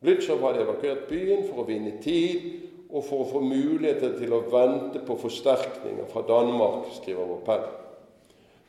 Blützow 0.00 0.38
hadde 0.40 0.62
evakuert 0.62 1.08
byen 1.10 1.42
for 1.48 1.60
å 1.60 1.66
vinne 1.68 1.96
tid 2.00 2.46
og 2.88 3.02
for 3.04 3.24
å 3.24 3.28
få 3.32 3.42
muligheter 3.42 4.14
til 4.16 4.32
å 4.32 4.44
vente 4.52 5.02
på 5.04 5.18
forsterkninger 5.18 6.06
fra 6.12 6.22
Danmark, 6.28 6.88
skriver 6.94 7.26
vår 7.26 7.42
Pell. 7.44 7.66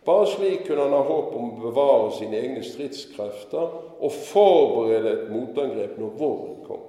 Bare 0.06 0.28
slik 0.28 0.66
kunne 0.66 0.88
han 0.88 0.98
ha 0.98 1.04
håp 1.06 1.36
om 1.38 1.52
å 1.52 1.64
bevare 1.70 2.12
sine 2.18 2.40
egne 2.42 2.66
stridskrefter 2.66 3.76
og 4.02 4.22
forberede 4.34 5.12
et 5.14 5.28
motangrep 5.30 6.00
når 6.02 6.16
våren 6.18 6.58
kom. 6.66 6.88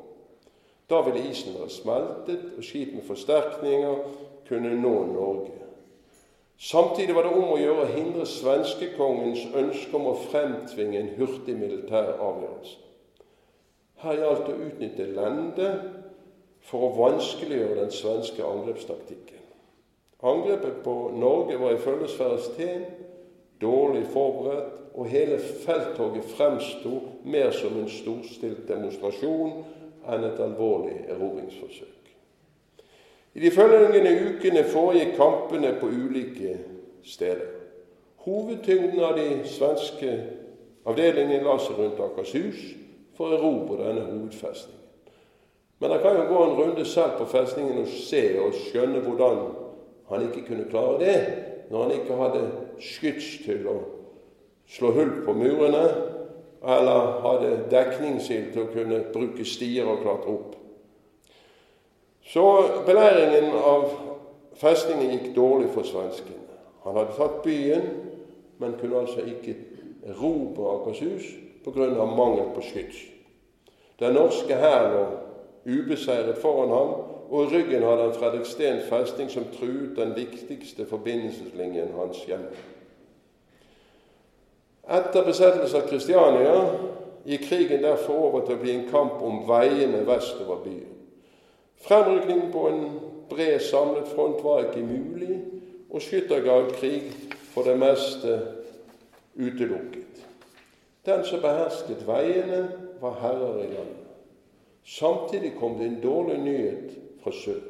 Da 0.88 1.04
ville 1.04 1.28
isen 1.28 1.58
være 1.60 1.72
smeltet, 1.72 2.54
og 2.56 2.64
skip 2.64 2.96
med 2.96 3.04
forsterkninger 3.04 4.00
kunne 4.48 4.72
nå 4.80 4.94
Norge. 5.12 5.60
Samtidig 6.62 7.14
var 7.14 7.26
det 7.26 7.34
om 7.34 7.48
å 7.56 7.58
gjøre 7.58 7.84
å 7.84 7.90
hindre 7.90 8.24
svenskekongens 8.30 9.48
ønske 9.58 9.96
om 9.98 10.04
å 10.12 10.18
fremtvinge 10.28 11.00
en 11.00 11.12
hurtig 11.16 11.56
militær 11.58 12.12
avgjørelse. 12.22 12.76
Her 14.02 14.18
gjaldt 14.20 14.46
det 14.46 14.54
å 14.54 14.66
utnytte 14.68 15.08
lende 15.16 15.70
for 16.66 16.86
å 16.86 16.92
vanskeliggjøre 17.00 17.80
den 17.80 17.94
svenske 17.94 18.46
angrepstaktikken. 18.46 19.42
Angrepet 20.22 20.84
på 20.84 20.94
Norge 21.18 21.58
var 21.58 21.74
ifølge 21.74 22.10
Sverre 22.10 22.38
Steen 22.46 22.86
dårlig 23.62 24.06
forberedt, 24.14 24.78
og 24.94 25.08
hele 25.08 25.38
felttoget 25.38 26.24
fremsto 26.36 26.98
mer 27.24 27.50
som 27.56 27.78
en 27.80 27.88
storstilt 27.88 28.66
demonstrasjon 28.68 29.62
enn 30.12 30.26
et 30.28 30.40
alvorlig 30.44 30.98
erobringsforsøk. 31.08 32.01
I 33.34 33.40
de 33.40 33.50
følgende 33.50 34.12
ukene 34.28 34.64
foregikk 34.68 35.16
kampene 35.16 35.72
på 35.80 35.88
ulike 35.88 36.58
steder. 37.04 37.48
Hovedtyngden 38.26 39.00
av 39.00 39.16
de 39.18 39.40
svenske 39.48 40.12
avdelingene 40.86 41.42
la 41.46 41.56
seg 41.58 41.78
rundt 41.78 42.02
Akershus 42.04 42.60
for 43.16 43.32
å 43.32 43.38
erobre 43.38 43.80
denne 43.86 44.04
hovedfestningen. 44.10 44.78
Men 45.82 45.90
han 45.90 46.02
kan 46.04 46.20
jo 46.20 46.28
gå 46.28 46.42
en 46.44 46.54
runde 46.60 46.84
selv 46.86 47.16
på 47.18 47.26
festningen 47.32 47.80
og 47.82 47.88
se 47.90 48.22
og 48.38 48.54
skjønne 48.54 49.00
hvordan 49.02 49.40
han 50.12 50.28
ikke 50.28 50.44
kunne 50.46 50.68
klare 50.70 51.00
det 51.00 51.16
når 51.72 51.82
han 51.82 51.94
ikke 51.96 52.18
hadde 52.20 52.42
skyts 52.78 53.30
til 53.46 53.66
å 53.66 53.76
slå 54.70 54.92
hull 54.94 55.12
på 55.26 55.34
murene, 55.36 55.82
eller 56.62 57.14
hadde 57.24 57.52
dekningsild 57.72 58.52
til 58.52 58.62
å 58.62 58.70
kunne 58.70 59.00
bruke 59.12 59.44
stier 59.48 59.88
og 59.88 60.04
klatre 60.04 60.34
opp. 60.36 60.52
Så 62.32 62.64
beleiringen 62.86 63.52
av 63.54 63.90
festningen 64.56 65.10
gikk 65.12 65.34
dårlig 65.36 65.68
for 65.74 65.84
svenskene. 65.84 66.38
Han 66.86 66.96
hadde 66.96 67.16
tatt 67.18 67.42
byen, 67.44 67.88
men 68.56 68.78
kunne 68.80 69.02
altså 69.02 69.24
ikke 69.28 69.52
erobre 70.08 70.70
Akershus 70.78 71.26
pga. 71.64 72.06
mangel 72.06 72.48
på 72.54 72.62
skyts. 72.64 73.02
Den 74.00 74.14
norske 74.14 74.54
hæren 74.54 74.94
lå 74.94 75.04
ubeseiret 75.76 76.38
foran 76.38 76.70
ham, 76.70 76.94
og 77.30 77.44
i 77.44 77.56
ryggen 77.56 77.82
hadde 77.82 78.02
han 78.02 78.14
Fredriksten 78.16 78.80
festning, 78.88 79.30
som 79.30 79.44
truet 79.58 79.96
den 79.96 80.16
viktigste 80.16 80.86
forbindelseslinjen 80.86 81.92
hans 81.96 82.24
hjemme. 82.24 82.56
Etter 84.88 85.24
besettelse 85.24 85.78
av 85.78 85.88
Kristiania 85.88 86.56
gikk 87.28 87.44
krigen 87.48 87.84
derfor 87.84 88.24
over 88.26 88.46
til 88.46 88.56
å 88.56 88.62
bli 88.64 88.72
en 88.74 88.88
kamp 88.90 89.20
om 89.22 89.44
veiene 89.48 90.02
vestover 90.08 90.64
byen. 90.64 90.91
Fremrykning 91.82 92.52
på 92.52 92.68
en 92.68 92.84
bred, 93.30 93.60
samlet 93.60 94.08
front 94.14 94.44
var 94.44 94.64
ikke 94.64 94.86
mulig, 94.86 95.40
og 95.90 96.02
skyttergravkrig 96.02 97.02
for 97.52 97.66
det 97.66 97.78
meste 97.78 98.38
utelukket. 99.34 100.22
Den 101.06 101.24
som 101.26 101.42
behersket 101.42 102.06
veiene, 102.06 102.68
var 103.02 103.18
herrer 103.20 103.58
i 103.58 103.66
landet. 103.66 103.98
Samtidig 104.84 105.52
kom 105.58 105.78
det 105.78 105.86
en 105.86 106.00
dårlig 106.02 106.38
nyhet 106.38 106.98
fra 107.22 107.32
sør. 107.34 107.60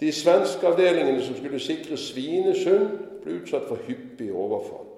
De 0.00 0.12
svenske 0.12 0.66
avdelingene 0.66 1.22
som 1.22 1.36
skulle 1.36 1.60
sikre 1.60 1.96
Svinesund, 1.98 2.88
ble 3.22 3.40
utsatt 3.40 3.68
for 3.68 3.82
hyppige 3.86 4.34
overfall. 4.34 4.91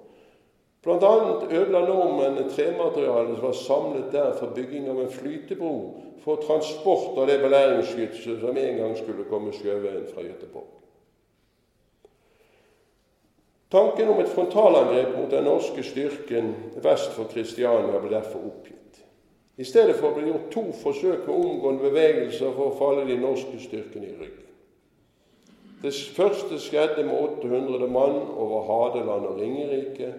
Bl.a. 0.85 1.41
ødela 1.49 1.81
nordmennene 1.87 2.49
trematerialet 2.49 3.37
som 3.37 3.47
var 3.47 3.53
samlet 3.57 4.11
der 4.13 4.35
for 4.37 4.53
bygging 4.55 4.89
av 4.89 4.99
en 5.01 5.11
flytebro 5.11 5.75
for 6.21 6.35
transport 6.45 7.17
av 7.17 7.27
det 7.27 7.39
beleiringsskytset 7.41 8.39
som 8.41 8.57
en 8.57 8.77
gang 8.77 8.93
skulle 8.97 9.25
komme 9.29 9.53
sjøveien 9.53 10.05
fra 10.13 10.21
Göteborg. 10.21 10.69
Tanken 13.71 14.09
om 14.13 14.19
et 14.21 14.29
frontalangrep 14.29 15.17
mot 15.17 15.31
den 15.31 15.49
norske 15.49 15.83
styrken 15.83 16.53
vest 16.85 17.17
for 17.17 17.33
Kristiania 17.33 17.97
ble 17.99 18.13
derfor 18.13 18.45
oppgitt. 18.51 19.01
I 19.57 19.65
stedet 19.65 19.97
for 19.97 20.13
ble 20.13 20.27
det 20.27 20.35
gjort 20.35 20.53
to 20.53 20.63
forsøk 20.83 21.25
med 21.25 21.33
omgående 21.35 21.89
bevegelser 21.89 22.53
for 22.53 22.69
å 22.69 22.77
falle 22.77 23.07
de 23.09 23.17
norske 23.17 23.57
styrkene 23.63 24.11
i 24.11 24.15
ryggen. 24.19 24.45
Det 25.81 25.93
første 26.13 26.61
skjedde 26.61 27.07
med 27.09 27.17
800 27.41 27.89
mann 27.89 28.21
over 28.37 28.69
Hadeland 28.69 29.27
og 29.31 29.41
Ringerike, 29.41 30.13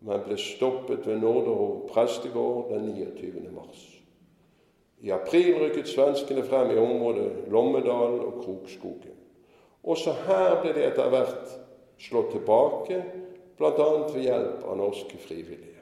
men 0.00 0.24
ble 0.26 0.36
stoppet 0.38 1.06
ved 1.06 1.20
Norderhov 1.22 1.88
prestegård 1.92 2.72
den 2.72 2.92
29. 2.94 3.48
mars. 3.54 3.86
I 5.00 5.10
april 5.14 5.54
rykket 5.60 5.88
svenskene 5.88 6.42
frem 6.46 6.70
i 6.74 6.78
området 6.78 7.30
Lommedal 7.50 8.20
og 8.20 8.42
Krokskogen. 8.44 9.16
Også 9.84 10.14
her 10.26 10.58
ble 10.62 10.74
det 10.74 10.88
etter 10.90 11.10
hvert 11.12 11.56
slått 12.02 12.32
tilbake, 12.34 13.02
bl.a. 13.58 13.88
ved 14.12 14.22
hjelp 14.22 14.64
av 14.66 14.78
norske 14.78 15.18
frivillige. 15.22 15.74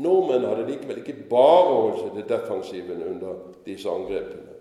Nordmenn 0.00 0.46
hadde 0.48 0.68
likevel 0.68 1.02
ikke 1.02 1.26
bare 1.28 1.68
holdt 1.68 1.98
seg 2.00 2.14
til 2.16 2.28
defensiven 2.30 3.02
under 3.04 3.40
disse 3.66 3.90
angrepene. 3.92 4.52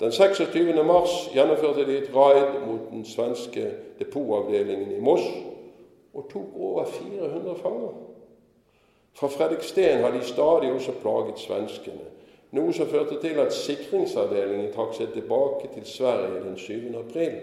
Den 0.00 0.12
26. 0.14 0.70
mars 0.86 1.14
gjennomførte 1.34 1.84
de 1.86 1.98
et 1.98 2.12
raid 2.14 2.60
mot 2.66 2.86
den 2.92 3.02
svenske 3.04 3.66
depotavdelingen 3.98 4.94
i 4.96 5.00
Moss 5.02 5.26
og 6.14 6.30
tok 6.32 6.56
over 6.56 6.84
400 6.84 7.56
fanger. 7.62 7.92
Fra 9.14 9.28
Fredriksten 9.28 10.04
har 10.04 10.10
de 10.14 10.24
stadig 10.24 10.72
også 10.72 10.92
plaget 11.02 11.38
svenskene 11.38 12.10
noe 12.56 12.74
som 12.74 12.88
førte 12.90 13.18
til 13.22 13.38
at 13.38 13.54
sikringsavdelingen 13.54 14.72
trakk 14.74 14.96
seg 14.98 15.12
tilbake 15.14 15.70
til 15.74 15.86
Sverige 15.86 16.42
den 16.42 16.56
7. 16.58 16.88
april. 16.98 17.36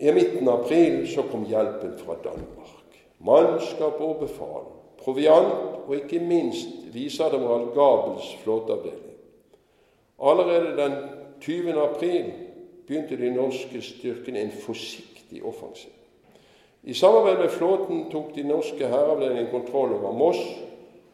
I 0.00 0.12
midten 0.12 0.48
av 0.48 0.64
april 0.64 1.04
så 1.08 1.26
kom 1.28 1.44
hjelpen 1.48 1.94
fra 2.00 2.16
Danmark. 2.24 2.96
Mannskap 3.24 4.00
og 4.04 4.24
befal, 4.24 4.64
proviant 5.00 5.84
og 5.84 5.94
ikke 5.96 6.20
minst 6.24 6.88
viseadmiral 6.92 7.70
Gabels 7.76 8.32
flåteavdeling. 8.42 9.12
Allerede 10.24 10.76
den 10.80 10.96
20. 11.40 11.76
april 11.80 12.32
begynte 12.88 13.20
de 13.20 13.30
norske 13.34 13.82
styrkene 13.84 14.40
en 14.40 14.54
forsiktig 14.64 15.13
offensiv. 15.42 15.92
I 16.82 16.94
samarbeid 16.94 17.38
med 17.38 17.50
flåten 17.50 18.10
tok 18.12 18.34
de 18.34 18.42
norske 18.42 18.88
hæravdelingene 18.88 19.50
kontroll 19.50 19.92
over 19.92 20.12
Moss 20.12 20.40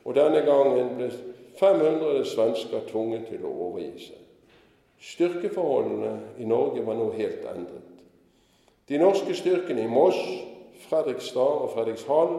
og 0.04 0.14
denne 0.14 0.40
gangen 0.46 0.96
ble 0.96 1.10
500 1.60 2.24
svensker 2.26 2.86
tvunget 2.88 3.28
til 3.30 3.44
å 3.44 3.52
overgi 3.68 4.08
seg. 4.08 4.16
Styrkeforholdene 5.00 6.14
i 6.38 6.48
Norge 6.48 6.82
var 6.86 6.98
nå 6.98 7.10
helt 7.14 7.44
endret. 7.48 7.86
De 8.88 8.98
norske 8.98 9.34
styrkene 9.38 9.84
i 9.84 9.90
Moss 9.90 10.18
Fredrikstad 10.88 11.62
og 11.64 11.70
Fredrikshall 11.74 12.34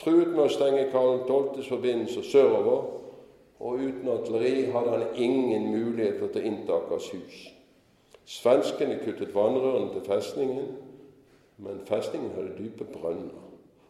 truet 0.00 0.34
med 0.34 0.44
å 0.44 0.52
stenge 0.52 0.88
Karl 0.92 1.22
12.s 1.24 1.70
forbindelse 1.70 2.24
sørover, 2.26 2.82
og 3.64 3.80
uten 3.80 4.10
artilleri 4.12 4.64
hadde 4.74 4.90
han 4.96 5.04
ingen 5.14 5.70
muligheter 5.70 6.28
til 6.28 6.42
å 6.42 6.48
innta 6.50 6.78
Akershus. 6.80 7.36
Svenskene 8.28 8.98
kuttet 9.04 9.32
vannrørene 9.34 9.92
til 9.94 10.04
festningen, 10.08 10.66
men 11.56 11.84
festningen 11.86 12.32
hadde 12.34 12.56
dype 12.58 12.84
brønner. 12.84 13.42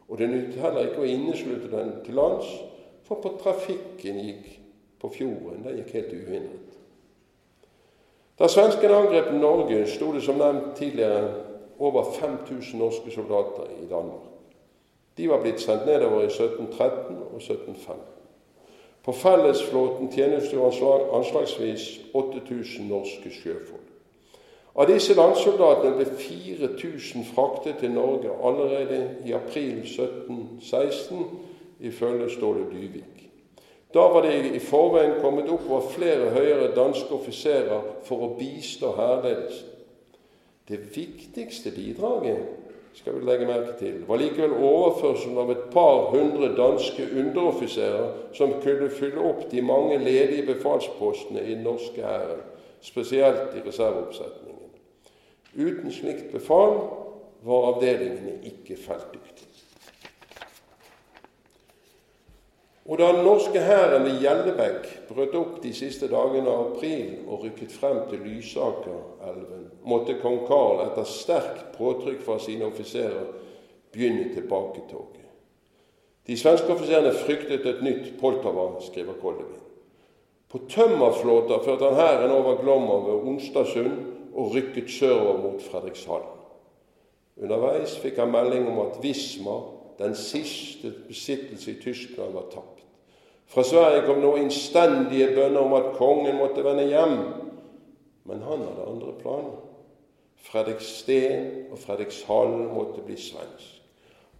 Og 0.08 0.18
det 0.18 0.28
nyttet 0.30 0.60
heller 0.60 0.88
ikke 0.88 1.02
å 1.02 1.08
inneslutte 1.08 1.70
den 1.72 1.96
til 2.04 2.18
lands, 2.20 2.48
for 3.04 3.20
på 3.24 3.34
trafikken 3.40 4.20
gikk 4.20 4.50
på 5.00 5.10
fjorden 5.12 5.64
den 5.64 5.80
gikk 5.80 5.94
helt 5.96 6.12
uhindret. 6.12 6.70
Da 8.38 8.48
svenskene 8.50 8.96
angrep 8.98 9.30
Norge, 9.32 9.84
sto 9.86 10.10
det 10.12 10.24
som 10.26 10.40
nevnt 10.40 10.74
tidligere 10.76 11.28
over 11.78 12.10
5000 12.16 12.80
norske 12.80 13.12
soldater 13.14 13.70
i 13.82 13.86
Danmark. 13.90 14.32
De 15.16 15.28
var 15.30 15.42
blitt 15.42 15.62
sendt 15.62 15.86
nedover 15.86 16.24
i 16.24 16.30
1713 16.32 17.16
og 17.22 17.38
1715. 17.38 18.02
På 19.04 19.12
fellesflåten 19.12 20.10
tjenestegjorde 20.12 20.94
anslagsvis 21.14 22.00
8000 22.14 22.88
norske 22.88 23.30
sjøfolk. 23.30 23.93
Av 24.74 24.88
disse 24.90 25.14
landssoldatene 25.14 25.94
ble 26.00 26.06
4000 26.18 27.28
fraktet 27.30 27.78
til 27.78 27.92
Norge 27.94 28.32
allerede 28.42 29.02
i 29.22 29.34
april 29.36 29.84
1716, 29.84 31.28
ifølge 31.80 32.30
Ståle 32.30 32.64
Dyvik. 32.72 33.28
Da 33.94 34.08
var 34.10 34.26
det 34.26 34.50
i 34.50 34.58
forveien 34.58 35.20
kommet 35.22 35.50
oppover 35.50 35.86
flere 35.94 36.32
høyere 36.34 36.72
danske 36.74 37.14
offiserer 37.14 37.86
for 38.08 38.24
å 38.26 38.32
bistå 38.38 38.90
hærledelsen. 38.96 39.70
Det 40.68 40.80
viktigste 40.96 41.70
bidraget 41.70 42.40
skal 42.94 43.18
vi 43.18 43.26
legge 43.28 43.46
merke 43.46 43.76
til, 43.78 44.00
var 44.08 44.18
likevel 44.18 44.56
overførselen 44.58 45.38
av 45.38 45.52
et 45.52 45.64
par 45.74 46.08
hundre 46.14 46.50
danske 46.56 47.06
underoffiserer 47.12 48.34
som 48.34 48.56
kunne 48.64 48.90
fylle 48.90 49.22
opp 49.22 49.46
de 49.50 49.62
mange 49.62 49.98
ledige 50.02 50.46
befalspostene 50.50 51.42
i 51.42 51.54
den 51.54 51.66
norske 51.66 52.02
hæren, 52.02 52.42
spesielt 52.80 53.54
i 53.54 53.62
reserveoppsetningen. 53.68 54.53
Uten 55.56 55.92
slikt 55.92 56.32
befal 56.32 56.78
var 57.44 57.68
avdelingene 57.74 58.40
ikke 58.48 58.76
feltdyktige. 58.80 59.50
Og 62.84 62.98
da 63.00 63.06
den 63.16 63.24
norske 63.24 63.60
hæren 63.64 64.04
ved 64.04 64.18
Gjellebekk 64.20 64.88
brøt 65.08 65.36
opp 65.38 65.54
de 65.62 65.70
siste 65.72 66.08
dagene 66.12 66.50
av 66.52 66.74
april 66.74 67.14
og 67.24 67.46
rykket 67.46 67.72
frem 67.72 68.02
til 68.10 68.20
Lysakerelven, 68.26 69.70
måtte 69.88 70.18
kong 70.20 70.42
Karl 70.44 70.82
etter 70.84 71.08
sterkt 71.08 71.70
påtrykk 71.78 72.20
fra 72.26 72.36
sine 72.44 72.68
offiserer 72.68 73.30
begynne 73.94 74.34
tilbaketoget. 74.34 75.22
De 76.26 76.36
svenske 76.36 76.72
offiserene 76.72 77.12
fryktet 77.16 77.64
et 77.68 77.80
nytt 77.84 78.12
Poltava, 78.20 78.74
skriver 78.84 79.16
Koldevin. 79.20 79.64
På 80.48 80.60
tømmerflåter 80.68 81.64
førte 81.64 81.88
han 81.88 82.00
hæren 82.00 82.36
over 82.36 82.60
Glomma 82.60 83.00
ved 83.06 83.28
Onstasund 83.30 84.13
og 84.34 84.54
rykket 84.54 84.90
sørover 84.90 85.42
mot 85.42 85.62
Fredrikshall. 85.62 86.26
Underveis 87.42 87.96
fikk 87.98 88.18
han 88.22 88.30
melding 88.30 88.68
om 88.70 88.78
at 88.86 88.98
Wismar, 89.02 89.62
den 89.98 90.14
siste 90.18 90.92
besittelse 91.08 91.70
i 91.70 91.80
Tyskland, 91.82 92.32
var 92.34 92.48
tapt. 92.50 92.82
Fra 93.46 93.62
Sverige 93.62 94.06
kom 94.06 94.18
nå 94.22 94.34
innstendige 94.40 95.34
bønner 95.34 95.60
om 95.60 95.74
at 95.76 95.92
kongen 95.98 96.38
måtte 96.40 96.64
vende 96.64 96.86
hjem. 96.88 97.18
Men 98.24 98.42
han 98.42 98.64
hadde 98.64 98.88
andre 98.88 99.14
planer. 99.20 99.58
Fredriksten 100.44 101.70
og 101.72 101.78
Fredrikshall 101.78 102.56
måtte 102.72 103.04
bli 103.04 103.16
svensk. 103.20 103.80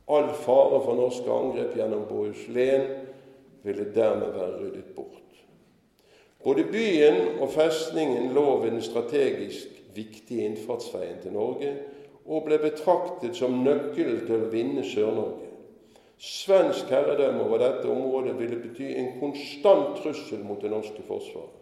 All 0.08 0.28
fare 0.36 0.80
for 0.84 0.98
norske 0.98 1.30
angrep 1.32 1.76
gjennom 1.78 2.04
Bohuslän 2.08 2.88
ville 3.64 3.86
dermed 3.94 4.34
være 4.34 4.58
ryddet 4.60 4.90
bort. 4.96 5.20
Både 6.44 6.64
byen 6.68 7.38
og 7.40 7.48
festningen 7.54 8.32
lå 8.36 8.58
ved 8.60 8.70
den 8.70 8.82
strategisk 8.82 9.73
viktige 9.94 10.46
innfartsveien 10.48 11.20
til 11.22 11.32
Norge 11.36 11.72
og 12.24 12.46
ble 12.46 12.58
betraktet 12.58 13.36
som 13.36 13.60
nøkkelen 13.64 14.22
til 14.26 14.46
å 14.46 14.52
vinne 14.52 14.84
Sør-Norge. 14.86 15.50
Svensk 16.18 16.88
herredømme 16.88 17.44
over 17.44 17.60
dette 17.60 17.90
området 17.90 18.38
ville 18.38 18.60
bety 18.62 18.94
en 18.96 19.10
konstant 19.20 19.98
trussel 20.00 20.44
mot 20.46 20.62
det 20.62 20.70
norske 20.72 21.02
forsvaret. 21.04 21.60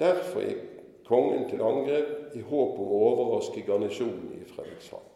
Derfor 0.00 0.44
gikk 0.44 0.64
kongen 1.08 1.44
til 1.50 1.62
angrep 1.62 2.36
i 2.36 2.42
håp 2.46 2.80
om 2.82 2.88
å 2.92 3.02
overraske 3.10 3.62
garnisonen 3.66 4.32
i 4.40 4.46
Fredrikshavn. 4.48 5.12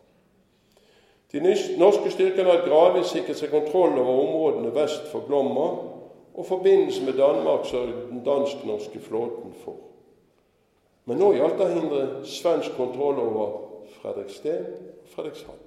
De 1.31 1.40
norske 1.79 2.11
styrkene 2.11 2.51
hadde 2.51 2.66
gradvis 2.66 3.12
sikret 3.14 3.38
seg 3.38 3.53
kontroll 3.53 3.95
over 4.01 4.23
områdene 4.25 4.73
vest 4.75 5.07
for 5.12 5.29
Glomma, 5.29 5.69
og 6.35 6.47
forbindelse 6.47 7.05
med 7.05 7.19
Danmark 7.19 7.66
sørget 7.69 8.09
den 8.11 8.25
dansk-norske 8.27 9.03
flåten 9.03 9.55
for. 9.64 9.89
Men 11.11 11.18
nå 11.18 11.33
gjaldt 11.35 11.57
det 11.59 11.64
å 11.66 11.75
hindre 11.75 12.01
svensk 12.23 12.77
kontroll 12.79 13.16
over 13.18 13.55
Fredriksten 13.96 14.68
og 14.70 15.09
Fredrikshavn. 15.11 15.64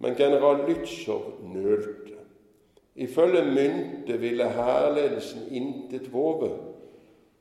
Men 0.00 0.16
general 0.16 0.62
Lützow 0.64 1.42
nølte. 1.52 2.16
Ifølge 2.96 3.42
Mynte 3.44 4.16
ville 4.22 4.46
hærledelsen 4.56 5.50
intet 5.52 6.08
våge, 6.14 6.48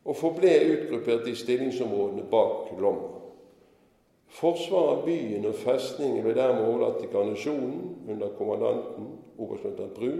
og 0.04 0.20
forble 0.20 0.52
utgruppert 0.74 1.32
i 1.32 1.38
stillingsområdene 1.40 2.28
bak 2.28 2.76
Lom. 2.84 3.00
Forsvaret 4.36 4.98
av 4.98 5.08
byen 5.08 5.48
og 5.48 5.58
festningen 5.64 6.28
ble 6.28 6.36
dermed 6.36 6.68
overlatt 6.68 7.00
til 7.00 7.12
garnisonen 7.16 7.82
under 8.12 8.36
kommandanten 8.36 9.14
oberstløytnant 9.40 9.96
Bru, 9.96 10.12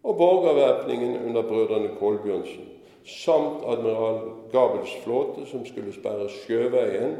og 0.00 0.16
borgervæpningen 0.16 1.26
under 1.26 1.44
brødrene 1.44 1.92
Kolbjørnsen, 2.00 2.79
samt 3.06 3.64
admiral 3.64 4.20
Gabels 4.52 4.92
flåte, 5.04 5.46
som 5.50 5.66
skulle 5.66 5.92
sperre 5.92 6.28
sjøveien 6.32 7.16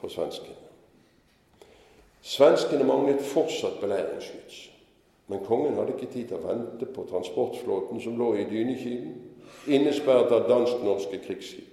for 0.00 0.12
svenskene. 0.12 0.56
Svenskene 2.20 2.84
manglet 2.84 3.22
fortsatt 3.24 3.80
beleiringsskyts, 3.80 4.60
men 5.32 5.44
kongen 5.46 5.78
hadde 5.78 5.96
ikke 5.96 6.12
tid 6.12 6.28
til 6.28 6.36
å 6.40 6.44
vente 6.44 6.88
på 6.90 7.06
transportflåten 7.08 8.02
som 8.04 8.18
lå 8.20 8.34
i 8.36 8.46
Dynekilen, 8.50 9.14
innesperret 9.70 10.32
av 10.32 10.48
dansk-norske 10.48 11.20
krigsskip. 11.24 11.70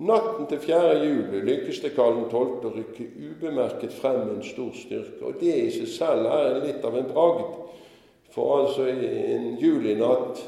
Natten 0.00 0.46
til 0.48 0.58
4. 0.58 0.92
juli 1.04 1.40
lykkes 1.44 1.82
det 1.84 1.90
Karl 1.92 2.22
12. 2.30 2.52
å 2.64 2.70
rykke 2.72 3.04
ubemerket 3.20 3.92
frem 3.92 4.22
med 4.22 4.38
en 4.38 4.46
stor 4.46 4.70
styrke. 4.72 5.20
Og 5.28 5.36
det 5.42 5.56
i 5.60 5.72
seg 5.74 5.90
selv 5.92 6.30
er 6.32 6.62
litt 6.62 6.86
av 6.88 6.96
en 6.96 7.10
bragd. 7.10 7.58
For 8.32 8.62
altså 8.62 8.86
en 8.88 9.58
julinatt, 9.60 10.40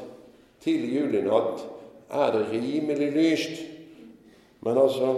tidlig 0.63 0.95
julenatt 0.97 1.65
er 2.13 2.31
det 2.35 2.47
rimelig 2.51 3.11
lyst. 3.11 3.63
Men 4.61 4.77
altså, 4.77 5.15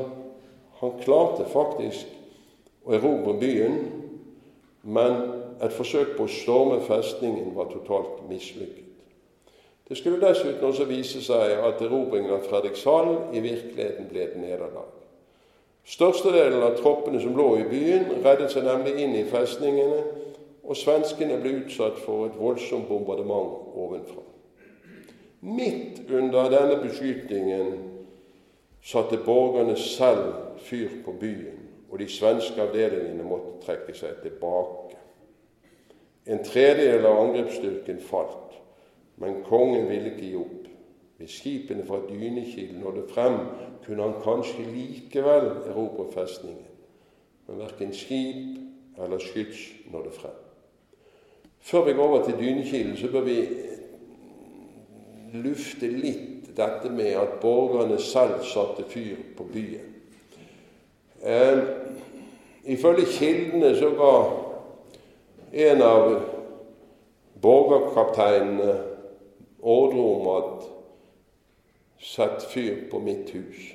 han 0.79 0.97
klarte 1.03 1.45
faktisk 1.49 2.09
å 2.85 2.95
erobre 2.97 3.37
byen, 3.39 3.77
men 4.83 5.21
et 5.63 5.73
forsøk 5.73 6.15
på 6.17 6.25
å 6.25 6.31
storme 6.31 6.81
festningen 6.85 7.53
var 7.55 7.69
totalt 7.71 8.25
mislykket. 8.29 8.81
Det 9.85 9.97
skulle 9.97 10.21
dessuten 10.21 10.65
også 10.65 10.87
vise 10.89 11.21
seg 11.21 11.59
at 11.61 11.81
erobringen 11.85 12.33
av 12.33 12.45
Fredrikshall 12.49 13.35
i 13.37 13.41
virkeligheten 13.43 14.09
ble 14.09 14.23
et 14.25 14.37
nederlag. 14.41 14.89
Størstedelen 15.85 16.63
av 16.65 16.79
troppene 16.79 17.21
som 17.21 17.35
lå 17.37 17.51
i 17.61 17.67
byen, 17.69 18.07
reddet 18.25 18.49
seg 18.53 18.65
nemlig 18.65 18.95
inn 19.03 19.13
i 19.13 19.27
festningene, 19.29 19.99
og 20.65 20.79
svenskene 20.79 21.37
ble 21.37 21.59
utsatt 21.59 21.99
for 22.01 22.25
et 22.25 22.39
voldsomt 22.39 22.89
bombardement 22.89 23.77
ovenfra. 23.77 24.25
Midt 25.45 26.09
under 26.09 26.49
denne 26.49 26.79
beskytningen 26.81 27.75
satte 28.81 29.19
borgerne 29.25 29.75
selv 29.77 30.57
fyr 30.65 30.89
på 31.05 31.13
byen 31.21 31.61
og 31.89 31.99
de 31.99 32.07
svenske 32.09 32.61
avdelingene 32.61 33.23
måtte 33.23 33.59
trekke 33.63 33.93
seg 33.95 34.17
tilbake. 34.23 34.97
En 36.25 36.41
tredjedel 36.43 37.05
av 37.05 37.21
angrepsstyrken 37.21 38.01
falt, 38.03 38.57
men 39.21 39.43
kongen 39.45 39.85
ville 39.87 40.11
ikke 40.11 40.25
gi 40.25 40.39
opp. 40.39 40.63
Hvis 41.15 41.37
skipene 41.39 41.85
fra 41.87 42.01
Dynekilen 42.09 42.81
nådde 42.83 43.05
frem, 43.13 43.37
kunne 43.85 44.03
han 44.03 44.17
kanskje 44.25 44.65
likevel 44.67 45.47
erobre 45.69 46.09
festningen. 46.11 46.73
Men 47.47 47.61
verken 47.61 47.93
skip 47.95 48.99
eller 48.99 49.21
skyts 49.23 49.61
nådde 49.93 50.11
frem. 50.17 50.35
Før 51.59 51.85
vi 51.85 51.93
går 51.93 52.07
over 52.07 52.25
til 52.25 52.39
Dynekilen, 52.41 52.97
så 52.97 53.07
bør 53.11 53.23
vi 53.29 53.37
lufte 55.43 55.89
litt 55.89 56.51
dette 56.55 56.89
med 56.89 57.17
at 57.19 57.39
borgerne 57.41 57.97
selv 57.99 58.43
satte 58.47 58.85
fyr 58.87 59.19
på 59.37 59.47
byen. 59.51 59.91
Eh, 61.25 61.61
ifølge 62.63 63.05
kildene 63.05 63.73
så 63.75 63.89
ga 63.97 64.13
en 65.65 65.81
av 65.81 66.11
borgerkapteinene 67.41 68.75
ordre 69.61 70.05
om 70.15 70.29
at 70.35 70.67
sett 72.05 72.45
fyr 72.51 72.85
på 72.91 72.99
mitt 72.99 73.29
hus. 73.33 73.71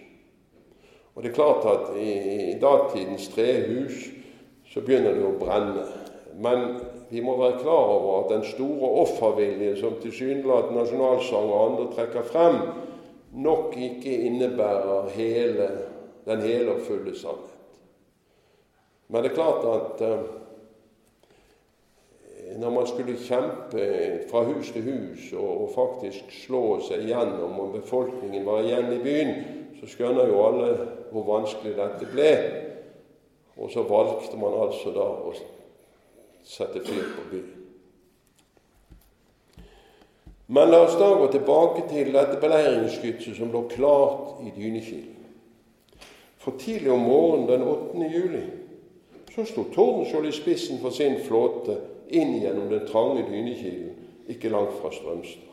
Og 1.14 1.22
det 1.22 1.30
er 1.30 1.34
klart 1.34 1.66
at 1.66 1.96
i, 1.98 2.12
i 2.52 2.58
datidens 2.60 3.28
trehus 3.34 4.06
så 4.70 4.82
begynner 4.84 5.16
det 5.18 5.26
å 5.26 5.34
brenne. 5.40 5.86
Men 6.40 6.66
vi 7.10 7.20
må 7.20 7.36
være 7.36 7.58
klar 7.58 7.90
over 7.94 8.24
at 8.24 8.30
den 8.30 8.44
store 8.46 8.90
offervilje 9.02 9.76
som 9.80 9.96
tilsynelatende 10.02 10.78
nasjonalsang 10.78 11.48
og 11.50 11.64
andre 11.70 11.86
trekker 11.94 12.22
frem, 12.22 12.60
nok 13.32 13.74
ikke 13.76 14.14
innebærer 14.26 15.08
hele, 15.14 15.70
den 16.26 16.40
hele 16.46 16.76
og 16.76 16.84
fulle 16.86 17.14
sannhet. 17.18 17.56
Men 19.08 19.22
det 19.22 19.30
er 19.30 19.34
klart 19.34 19.64
at 19.66 20.02
eh, 20.06 20.20
når 22.58 22.70
man 22.70 22.86
skulle 22.86 23.18
kjempe 23.18 23.86
fra 24.30 24.42
hus 24.46 24.70
til 24.70 24.82
hus 24.86 25.32
og 25.38 25.70
faktisk 25.74 26.30
slå 26.44 26.78
seg 26.86 27.08
gjennom, 27.10 27.58
og 27.60 27.74
befolkningen 27.78 28.46
var 28.46 28.62
igjen 28.62 28.92
i 28.94 29.02
byen, 29.02 29.32
så 29.80 29.90
skjønner 29.90 30.30
jo 30.30 30.42
alle 30.46 30.70
hvor 31.10 31.26
vanskelig 31.26 31.74
dette 31.78 32.06
ble. 32.12 32.32
Og 33.58 33.70
så 33.70 33.82
valgte 33.82 34.38
man 34.38 34.54
altså 34.62 34.92
da 34.94 35.06
å 35.26 35.34
sette 36.44 36.82
fyr 36.84 37.08
på 37.16 37.24
byen. 37.30 37.56
Men 40.50 40.70
la 40.70 40.80
oss 40.82 40.96
da 40.98 41.12
gå 41.14 41.28
tilbake 41.30 41.84
til 41.92 42.10
dette 42.10 42.40
beleiringsskytset 42.42 43.36
som 43.38 43.52
lå 43.54 43.68
klart 43.70 44.40
i 44.42 44.50
Dynekilen. 44.56 45.18
For 46.42 46.56
tidlig 46.58 46.90
om 46.90 47.04
morgenen 47.06 47.46
den 47.46 47.62
8. 47.62 48.08
juli 48.10 48.42
så 49.30 49.44
sto 49.46 49.68
Tordenskjold 49.70 50.26
i 50.26 50.32
spissen 50.34 50.80
for 50.82 50.90
sin 50.90 51.20
flåte 51.22 51.76
inn 52.10 52.32
gjennom 52.40 52.66
den 52.72 52.82
trange 52.88 53.22
Dynekilen 53.28 54.32
ikke 54.32 54.50
langt 54.50 54.74
fra 54.80 54.90
Strømstad. 54.90 55.46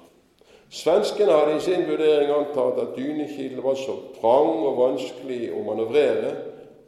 Svenskene 0.73 1.31
hadde 1.31 1.59
i 1.59 1.61
sin 1.63 1.85
vurdering 1.87 2.33
antatt 2.33 2.81
at 2.81 2.95
Dynekilen 2.97 3.61
var 3.63 3.77
så 3.77 3.99
trang 4.17 4.65
og 4.65 4.81
vanskelig 4.81 5.51
å 5.53 5.61
manøvrere 5.67 6.33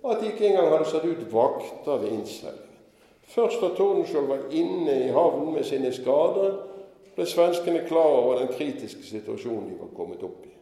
at 0.02 0.18
de 0.18 0.32
ikke 0.32 0.50
engang 0.50 0.74
hadde 0.74 0.90
satt 0.90 1.06
ut 1.06 1.30
vakter 1.30 2.02
ved 2.02 2.18
innseilingen. 2.18 2.69
Først 3.30 3.62
da 3.62 3.70
Tordenskjold 3.78 4.28
var 4.28 4.48
inne 4.52 4.96
i 5.06 5.12
havnen 5.14 5.54
med 5.54 5.64
sine 5.64 5.92
skader, 5.94 6.56
ble 7.16 7.26
svenskene 7.30 7.84
klar 7.88 8.10
over 8.22 8.40
den 8.40 8.54
kritiske 8.56 9.04
situasjonen 9.06 9.70
de 9.70 9.80
var 9.80 9.92
kommet 9.98 10.24
opp 10.26 10.46
i. 10.48 10.54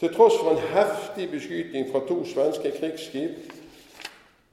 Til 0.00 0.10
tross 0.14 0.36
for 0.40 0.50
en 0.50 0.64
heftig 0.74 1.30
beskyting 1.30 1.86
fra 1.92 2.02
to 2.08 2.18
svenske 2.26 2.72
krigsskip 2.74 3.52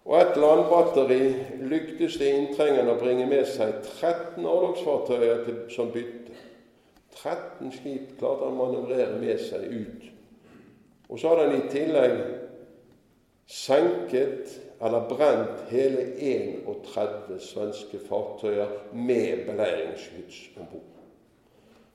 og 0.05 0.16
et 0.22 0.38
landbatteri 0.38 1.24
lyktes 1.62 2.18
det 2.22 2.30
inntrengerne 2.36 2.95
å 2.95 3.01
bringe 3.01 3.26
med 3.30 3.45
seg 3.49 3.82
13 3.99 4.45
orlogsfartøyer 4.45 5.68
som 5.74 5.91
bytte. 5.93 6.38
13 7.22 7.74
skip 7.76 8.16
klarte 8.20 8.47
han 8.47 8.55
å 8.55 8.62
manøvrere 8.62 9.20
med 9.22 9.41
seg 9.43 9.68
ut. 9.68 10.07
Og 11.09 11.20
så 11.20 11.34
hadde 11.34 11.49
han 11.49 11.57
i 11.59 11.70
tillegg 11.74 12.18
senket 13.51 14.55
eller 14.82 15.08
brent 15.10 15.70
hele 15.70 16.06
31 16.18 17.40
svenske 17.40 18.00
fartøyer 18.10 18.68
med 18.94 19.46
beleiringsskyts 19.46 20.50
om 20.58 20.66
bord. 20.72 20.88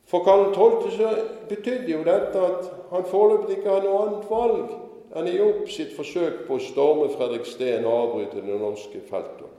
For 0.07 0.25
Karl 0.25 0.55
12. 0.55 0.91
så 0.91 1.09
betydde 1.49 1.93
jo 1.93 2.05
dette 2.07 2.39
at 2.39 2.71
han 2.93 3.09
foreløpig 3.11 3.57
ikke 3.57 3.71
har 3.71 3.83
noe 3.83 4.03
annet 4.05 4.29
valg 4.31 4.75
enn 5.17 5.27
å 5.27 5.33
gi 5.33 5.43
opp 5.43 5.71
sitt 5.73 5.95
forsøk 5.97 6.45
på 6.47 6.59
å 6.59 6.63
storme 6.63 7.09
Fredriksten 7.17 7.87
og 7.87 7.97
avbryte 8.05 8.45
det 8.45 8.59
norske 8.61 9.03
feltet. 9.09 9.51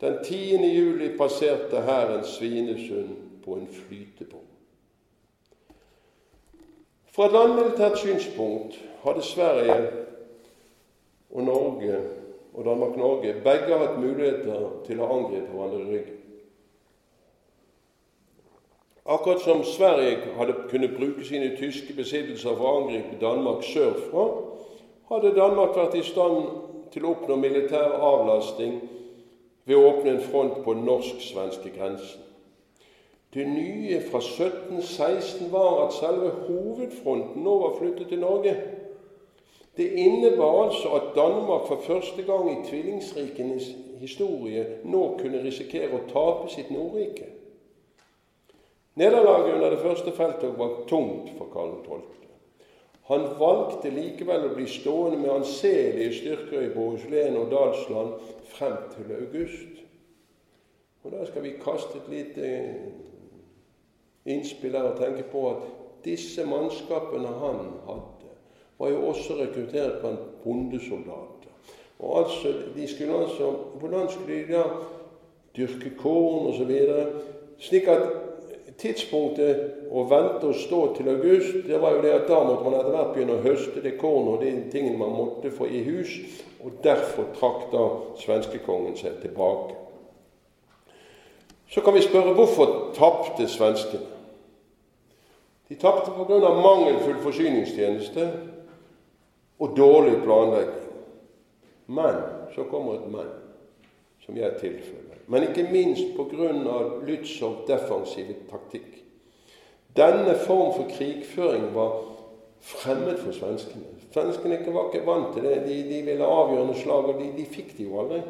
Den 0.00 0.18
10. 0.22 0.66
juli 0.70 1.08
passerte 1.18 1.80
hæren 1.82 2.22
Svinesund 2.24 3.16
på 3.44 3.56
en 3.56 3.66
flytebom. 3.72 4.44
Fra 7.16 7.26
et 7.26 7.32
landmilitært 7.32 7.98
synspunkt 7.98 8.76
hadde 9.02 9.22
Sverige 9.24 9.78
og 11.30 11.46
Norge 11.48 12.00
og 12.56 12.64
Danmark-Norge 12.64 13.34
begge 13.44 13.72
har 13.72 13.82
hatt 13.84 13.98
muligheter 14.00 14.68
til 14.86 15.00
å 15.00 15.10
angripe 15.12 15.52
hverandre 15.52 15.82
i 15.82 15.90
ryggen. 15.90 16.22
Akkurat 19.06 19.40
som 19.40 19.62
Sverige 19.64 20.32
hadde 20.38 20.54
kunnet 20.70 20.96
bruke 20.96 21.24
sine 21.24 21.52
tyske 21.56 21.94
besittelser 21.94 22.56
for 22.56 22.66
å 22.66 22.78
angripe 22.80 23.20
Danmark 23.20 23.62
sørfra, 23.62 24.24
hadde 25.12 25.34
Danmark 25.36 25.76
vært 25.76 25.94
i 25.94 26.02
stand 26.02 26.48
til 26.90 27.06
å 27.06 27.12
oppnå 27.14 27.36
militær 27.38 28.00
avlasting 28.02 28.80
ved 29.66 29.76
å 29.76 29.84
åpne 29.92 30.16
en 30.16 30.24
front 30.26 30.58
på 30.64 30.74
norsk-svenske 30.80 31.70
grensen. 31.76 32.24
Det 33.34 33.44
nye 33.46 34.00
fra 34.00 34.18
1716 34.18 35.52
var 35.52 35.84
at 35.84 35.94
selve 35.94 36.32
hovedfronten 36.46 37.44
nå 37.44 37.56
var 37.62 37.76
flyttet 37.78 38.08
til 38.08 38.22
Norge. 38.22 38.54
Det 39.76 39.88
innebar 39.92 40.64
altså 40.64 40.88
at 40.96 41.14
Danmark 41.14 41.66
for 41.68 41.80
første 41.84 42.22
gang 42.22 42.50
i 42.52 42.68
tvillingsrikenes 42.68 43.74
historie 44.00 44.66
nå 44.84 45.02
kunne 45.20 45.42
risikere 45.44 45.92
å 45.92 46.06
tape 46.08 46.48
sitt 46.52 46.70
Nordrike. 46.72 47.28
Nederlaget 48.96 49.54
under 49.54 49.70
det 49.70 49.82
første 49.82 50.12
felttoget 50.16 50.58
var 50.58 50.78
tungt 50.88 51.34
for 51.36 51.52
Karl 51.52 51.74
12. 51.84 52.00
Han 53.06 53.26
valgte 53.38 53.92
likevel 53.92 54.48
å 54.48 54.54
bli 54.56 54.64
stående 54.66 55.20
med 55.20 55.30
anselige 55.30 56.14
styrker 56.16 56.64
i 56.64 56.72
Bohuslän 56.74 57.36
og 57.38 57.52
Dalsland 57.52 58.16
frem 58.56 58.78
til 58.96 59.12
august. 59.20 59.82
Og 61.04 61.12
Da 61.12 61.26
skal 61.26 61.42
vi 61.42 61.58
kaste 61.62 62.00
et 62.00 62.08
lite 62.10 62.48
innspill 64.26 64.74
her 64.74 64.88
og 64.90 64.98
tenke 64.98 65.22
på 65.30 65.44
at 65.50 65.68
disse 66.04 66.42
mannskapene 66.46 67.28
han 67.28 67.60
hadde, 67.86 68.15
var 68.78 68.90
jo 68.92 69.06
også 69.08 69.38
rekruttert 69.40 70.00
blant 70.00 70.42
bondesoldater. 70.44 71.52
Og 71.98 72.18
altså, 72.18 72.52
de 72.76 72.88
skulle 72.88 73.18
altså, 73.18 73.50
Hvordan 73.80 74.08
skulle 74.08 74.34
de 74.34 74.52
da 74.52 74.62
dyrke 75.56 75.90
korn 75.98 76.46
osv.? 76.46 76.72
Slik 77.58 77.88
at 77.88 78.02
tidspunktet 78.76 79.88
å 79.88 80.02
vente 80.10 80.50
og 80.50 80.58
stå 80.60 80.80
til 80.96 81.08
august, 81.08 81.62
det 81.64 81.78
var 81.80 81.96
jo 81.96 82.02
det 82.04 82.12
at 82.12 82.28
da 82.28 82.42
måtte 82.44 82.66
man 82.66 82.76
etter 82.76 82.92
hvert 82.92 83.14
begynne 83.14 83.38
å 83.38 83.44
høste 83.46 83.80
det 83.80 83.94
kornet 84.00 84.34
og 84.34 84.44
de 84.44 84.52
tingene 84.72 85.00
man 85.00 85.14
måtte 85.16 85.52
få 85.54 85.68
i 85.72 85.80
hus. 85.86 86.18
Og 86.60 86.76
derfor 86.84 87.30
trakk 87.38 87.70
da 87.72 87.86
svenskekongen 88.20 88.98
seg 88.98 89.20
tilbake. 89.22 89.78
Så 91.72 91.80
kan 91.80 91.96
vi 91.96 92.04
spørre 92.04 92.34
hvorfor 92.36 92.74
tapte 92.94 93.48
svenskene? 93.48 94.12
De 95.66 95.74
tapte 95.74 96.12
pga. 96.14 96.52
mangelfull 96.62 97.16
forsyningstjeneste 97.24 98.28
og 99.58 99.76
dårlig 99.76 100.22
planlegging. 100.22 100.82
Men 101.86 102.14
så 102.54 102.64
kommer 102.70 102.94
et 102.94 103.10
men, 103.10 103.28
som 104.24 104.36
jeg 104.36 104.58
tilføler. 104.60 105.20
Men 105.26 105.42
ikke 105.42 105.68
minst 105.72 106.16
pga. 106.16 106.52
Lützow 107.06 107.66
defensive 107.66 108.34
taktikk. 108.50 109.02
Denne 109.96 110.34
form 110.46 110.74
for 110.74 110.88
krigføring 110.90 111.74
var 111.74 112.02
fremmed 112.60 113.18
for 113.18 113.32
svenskene. 113.32 113.94
Svenskene 114.12 114.58
var 114.74 114.90
ikke 114.90 115.06
vant 115.06 115.34
til 115.34 115.44
det. 115.44 115.62
De, 115.66 115.76
de 115.88 116.02
ville 116.02 116.24
avgjørende 116.24 116.74
slag, 116.80 117.08
og 117.12 117.22
de, 117.22 117.30
de 117.36 117.46
fikk 117.46 117.76
det 117.78 117.86
jo 117.86 118.00
aldri. 118.00 118.20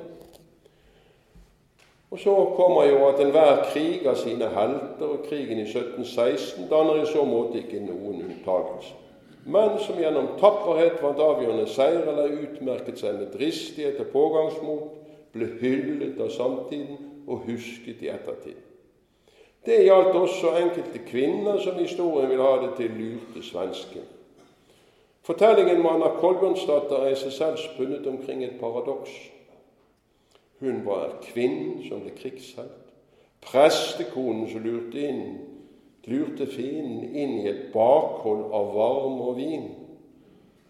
Og 2.11 2.19
så 2.23 2.35
kommer 2.57 2.85
jo 2.87 3.09
at 3.09 3.21
enhver 3.21 3.65
krig 3.73 4.07
har 4.07 4.15
sine 4.15 4.49
helter, 4.49 5.07
og 5.07 5.25
krigen 5.29 5.59
i 5.59 5.67
1716 5.67 6.69
danner 6.71 7.03
i 7.03 7.09
så 7.11 7.25
måte 7.27 7.59
ikke 7.59 7.83
noen 7.83 8.23
unntakelse. 8.29 8.95
Men 9.47 9.79
som 9.79 9.99
gjennom 10.01 10.33
tapperhet 10.41 10.99
vant 11.03 11.21
avgjørende 11.23 11.69
seier 11.71 12.09
eller 12.11 12.35
utmerket 12.43 12.99
seg 12.99 13.21
med 13.21 13.31
dristighet 13.37 14.01
og 14.03 14.11
pågangsmot, 14.11 14.97
ble 15.37 15.51
hyllet 15.61 16.19
av 16.19 16.33
samtiden 16.35 16.99
og 17.29 17.45
husket 17.47 18.03
i 18.03 18.11
ettertid. 18.11 18.59
Det 19.67 19.81
gjaldt 19.83 20.15
også 20.15 20.53
enkelte 20.61 21.03
kvinner 21.07 21.59
som 21.63 21.79
historien 21.79 22.31
vil 22.31 22.43
ha 22.43 22.53
det 22.63 22.75
til 22.79 22.93
lurte 22.95 23.43
svenske. 23.43 24.03
Fortellingen 25.27 25.81
med 25.83 25.91
Anna 25.91 26.13
Kolbjørnsdatter 26.21 27.03
er 27.03 27.15
i 27.15 27.19
seg 27.19 27.35
selv 27.35 27.59
spunnet 27.59 28.07
omkring 28.07 28.45
et 28.47 28.61
paradoks. 28.61 29.11
Hun 30.63 30.85
var 30.87 31.19
kvinnen 31.27 31.83
som 31.89 32.05
ble 32.05 32.15
krigshelt. 32.19 32.83
Prestekonen 33.47 34.47
som 34.51 34.63
lurte, 34.63 35.03
inn, 35.03 35.56
lurte 36.07 36.47
fienden 36.47 37.15
inn 37.15 37.41
i 37.41 37.49
et 37.51 37.67
bakhold 37.75 38.47
av 38.55 38.73
varme 38.75 39.27
og 39.33 39.37
vin. 39.41 39.67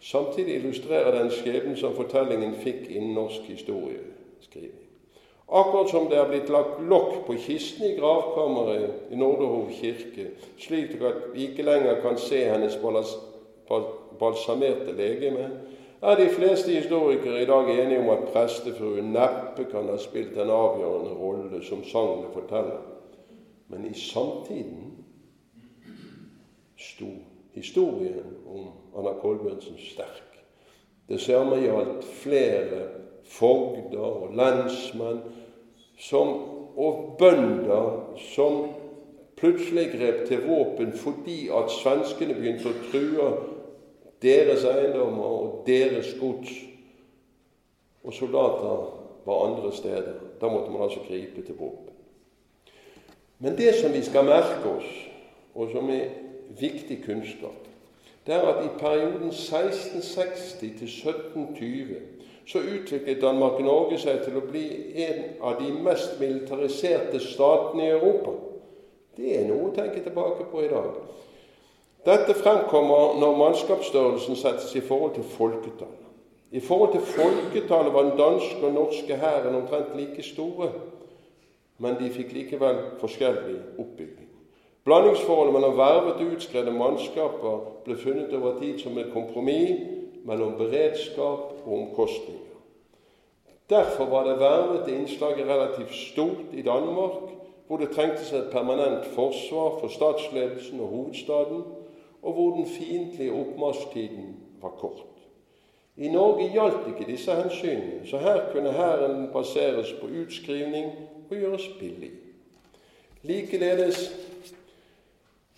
Samtidig 0.01 0.59
illustrerer 0.61 1.12
den 1.16 1.30
skjebnen 1.32 1.76
som 1.76 1.97
fortellingen 1.97 2.55
fikk 2.61 2.89
innen 2.91 3.14
norsk 3.16 3.49
historieskriving. 3.49 4.82
Akkurat 5.47 5.91
som 5.91 6.09
det 6.11 6.18
er 6.18 6.26
blitt 6.26 6.49
lagt 6.51 6.80
lokk 6.91 7.20
på 7.28 7.37
kisten 7.39 7.87
i 7.87 7.95
gravkammeret 7.99 9.12
i 9.14 9.18
Norderhov 9.18 9.70
kirke, 9.70 10.32
slik 10.59 10.97
at 10.99 11.28
vi 11.34 11.47
ikke 11.47 11.62
lenger 11.62 12.01
kan 12.03 12.18
se 12.18 12.43
hennes 12.49 12.74
balsamerte 14.18 14.97
legeme, 14.97 15.51
er 16.03 16.18
de 16.18 16.26
fleste 16.34 16.74
historikere 16.74 17.43
i 17.43 17.47
dag 17.49 17.70
enige 17.70 18.01
om 18.03 18.11
at 18.11 18.26
prestefruen 18.32 19.14
neppe 19.14 19.64
kan 19.70 19.89
ha 19.89 19.97
spilt 20.03 20.34
en 20.37 20.51
avgjørende 20.51 21.14
rolle, 21.14 21.62
som 21.64 21.84
sagnet 21.84 22.34
forteller. 22.34 22.82
Men 23.68 23.87
i 23.87 23.95
samtiden 23.95 24.96
sto 26.77 27.09
historien 27.57 28.37
om 28.47 28.68
Anna 28.97 29.16
Kolbjørnsen 29.20 29.79
sterk. 29.81 30.22
Det 31.09 31.20
samme 31.20 31.61
gjaldt 31.62 32.05
flere 32.22 32.83
fogder 33.24 34.03
og 34.03 34.35
lensmenn 34.37 35.22
som, 35.99 36.33
og 36.77 37.16
bønder 37.18 38.18
som 38.33 38.66
plutselig 39.37 39.91
grep 39.95 40.27
til 40.29 40.45
våpen 40.49 40.93
fordi 40.97 41.47
at 41.53 41.72
svenskene 41.72 42.37
begynte 42.37 42.72
å 42.72 42.81
true 42.91 43.31
deres 44.22 44.64
eiendommer 44.64 45.24
og 45.24 45.64
deres 45.66 46.14
gods. 46.20 46.53
Og 48.07 48.14
soldater 48.14 48.85
var 49.27 49.47
andre 49.49 49.72
steder. 49.74 50.14
Da 50.41 50.49
måtte 50.49 50.70
man 50.70 50.87
altså 50.87 51.03
gripe 51.09 51.43
til 51.43 51.59
våpen. 51.59 51.95
Men 53.39 53.57
det 53.57 53.74
som 53.74 53.93
vi 53.93 54.03
skal 54.05 54.24
merke 54.24 54.68
oss, 54.79 54.93
og 55.55 55.72
som 55.72 55.91
er 55.91 56.26
viktig 56.61 57.03
kunnskap, 57.05 57.67
det 58.27 58.35
er 58.35 58.47
at 58.51 58.65
i 58.65 58.69
perioden 58.79 59.29
1660 59.29 60.59
til 60.61 60.71
1720 60.71 61.97
så 62.47 62.59
utviklet 62.59 63.23
Danmark-Norge 63.23 63.99
seg 63.99 64.23
til 64.23 64.39
å 64.39 64.45
bli 64.47 64.67
en 65.07 65.23
av 65.43 65.59
de 65.59 65.73
mest 65.83 66.19
militariserte 66.21 67.21
statene 67.23 67.87
i 67.87 67.95
Europa. 67.95 68.35
Det 69.17 69.33
er 69.35 69.47
noe 69.49 69.71
å 69.71 69.75
tenke 69.75 70.03
tilbake 70.05 70.47
på 70.51 70.63
i 70.63 70.71
dag. 70.71 70.93
Dette 72.07 72.37
fremkommer 72.39 73.17
når 73.19 73.39
mannskapsstørrelsen 73.41 74.39
settes 74.39 74.75
i 74.79 74.85
forhold 74.85 75.17
til 75.17 75.27
folketallet. 75.27 76.05
I 76.55 76.61
forhold 76.63 76.93
til 76.95 77.03
folketallet 77.17 77.95
var 77.95 78.07
den 78.07 78.19
danske 78.21 78.63
og 78.63 78.77
norske 78.77 79.17
hæren 79.19 79.59
omtrent 79.59 79.97
like 79.99 80.23
store, 80.23 80.71
men 81.83 81.99
de 81.99 82.13
fikk 82.15 82.31
likevel 82.33 82.79
forskjellig 83.01 83.59
oppbygging. 83.83 84.26
Blandingsforholdet 84.87 85.55
mellom 85.55 85.76
vervet 85.76 86.20
og 86.22 86.32
utskredde 86.37 86.70
mannskaper 86.70 87.62
ble 87.84 87.97
funnet 87.99 88.34
over 88.39 88.61
tid 88.61 88.78
som 88.78 88.99
et 89.03 89.09
kompromiss 89.11 89.80
mellom 90.26 90.53
beredskap 90.59 91.57
og 91.64 91.72
omkostninger. 91.78 92.53
Derfor 93.70 94.07
var 94.07 94.28
det 94.28 94.37
vervete 94.39 94.95
innslaget 94.95 95.49
relativt 95.49 95.95
stort 95.95 96.53
i 96.53 96.62
Danmark, 96.62 97.32
hvor 97.66 97.76
det 97.82 97.91
trengtes 97.91 98.32
et 98.32 98.47
permanent 98.53 99.07
forsvar 99.07 99.80
for 99.80 99.89
statsledelsen 99.89 100.80
og 100.80 100.87
hovedstaden, 100.87 101.64
og 102.22 102.32
hvor 102.32 102.51
den 102.57 102.66
fiendtlige 102.66 103.32
oppmarsjtiden 103.32 104.37
var 104.62 104.68
kort. 104.68 105.03
I 105.97 106.09
Norge 106.09 106.51
gjaldt 106.53 106.87
ikke 106.89 107.11
disse 107.11 107.34
hensynene, 107.34 108.07
så 108.07 108.18
her 108.18 108.53
kunne 108.53 108.72
hæren 108.72 109.28
baseres 109.32 109.93
på 110.01 110.07
utskrivning 110.22 110.93
og 111.30 111.37
gjøres 111.37 111.68
billig. 111.80 112.11
Likeledes 113.22 114.26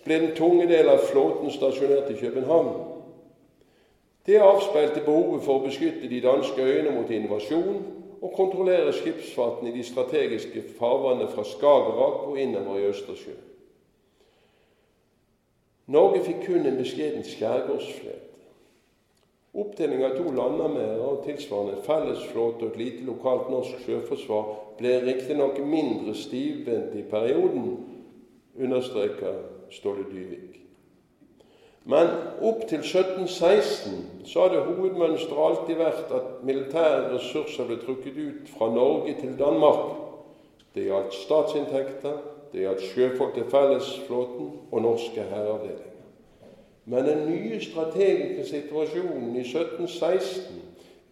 ble 0.05 0.19
den 0.19 0.35
tunge 0.35 0.67
del 0.67 0.89
av 0.89 1.03
flåten 1.09 1.51
stasjonert 1.51 2.11
i 2.11 2.19
København. 2.19 2.71
Det 4.25 4.39
avspeilte 4.41 5.01
behovet 5.05 5.43
for 5.43 5.57
å 5.57 5.65
beskytte 5.65 6.09
de 6.09 6.21
danske 6.21 6.61
øyene 6.61 6.93
mot 6.93 7.11
invasjon 7.11 7.79
og 8.21 8.33
kontrollere 8.35 8.93
skipsfarten 8.93 9.67
i 9.67 9.73
de 9.77 9.83
strategiske 9.83 10.63
farvannene 10.79 11.31
fra 11.31 11.43
Skagerrak 11.47 12.27
og 12.27 12.39
innover 12.39 12.77
i 12.79 12.89
Østersjøen. 12.91 13.45
Norge 15.89 16.21
fikk 16.21 16.43
kun 16.45 16.67
en 16.69 16.77
beskjeden 16.77 17.23
skjærgårdsflete. 17.25 18.25
Oppdeling 19.57 20.03
av 20.05 20.19
to 20.19 20.29
landarmeer 20.29 20.99
og 21.01 21.23
tilsvarende 21.25 21.79
fellesflåte 21.87 22.67
og 22.67 22.75
et 22.75 22.77
lite 22.77 23.05
lokalt 23.07 23.47
norsk 23.49 23.79
sjøforsvar 23.81 24.51
ble 24.77 24.99
riktignok 25.07 25.57
mindre 25.65 26.13
stivbent 26.13 26.93
i 26.93 27.01
perioden, 27.09 27.71
understreker 28.59 29.39
Ståle 29.71 30.05
Dyvik. 30.11 30.59
Men 31.89 32.09
opp 32.45 32.65
til 32.69 32.83
1716 32.83 34.25
så 34.29 34.45
hadde 34.45 34.65
hovedmønsteret 34.67 35.45
alltid 35.45 35.79
vært 35.79 36.11
at 36.13 36.43
militære 36.45 37.13
ressurser 37.15 37.65
ble 37.69 37.79
trukket 37.81 38.19
ut 38.19 38.51
fra 38.57 38.67
Norge 38.73 39.15
til 39.21 39.37
Danmark. 39.39 39.95
Det 40.75 40.85
gjaldt 40.85 41.15
statsinntekter, 41.17 42.19
det 42.51 42.65
gjaldt 42.65 42.85
sjøfolk 42.91 43.33
til 43.37 43.47
fellesflåten 43.49 44.51
og 44.71 44.81
norske 44.85 45.23
herreavdelinger. 45.31 45.85
Men 46.89 47.05
den 47.05 47.25
nye 47.29 47.59
strategiske 47.61 48.45
situasjonen 48.49 49.35
i 49.35 49.45
1716 49.45 50.61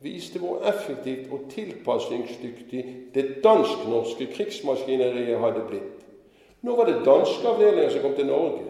viste 0.01 0.39
hvor 0.39 0.61
effektivt 0.69 1.31
og 1.31 1.39
tilpasningsdyktig 1.49 2.85
det 3.13 3.25
dansk-norske 3.43 4.29
krigsmaskineriet 4.33 5.39
hadde 5.41 5.65
blitt. 5.69 5.96
Nå 6.61 6.75
var 6.75 6.85
det 6.85 7.05
danske 7.05 7.47
avdelinger 7.47 7.89
som 7.89 8.01
kom 8.01 8.15
til 8.15 8.29
Norge. 8.29 8.65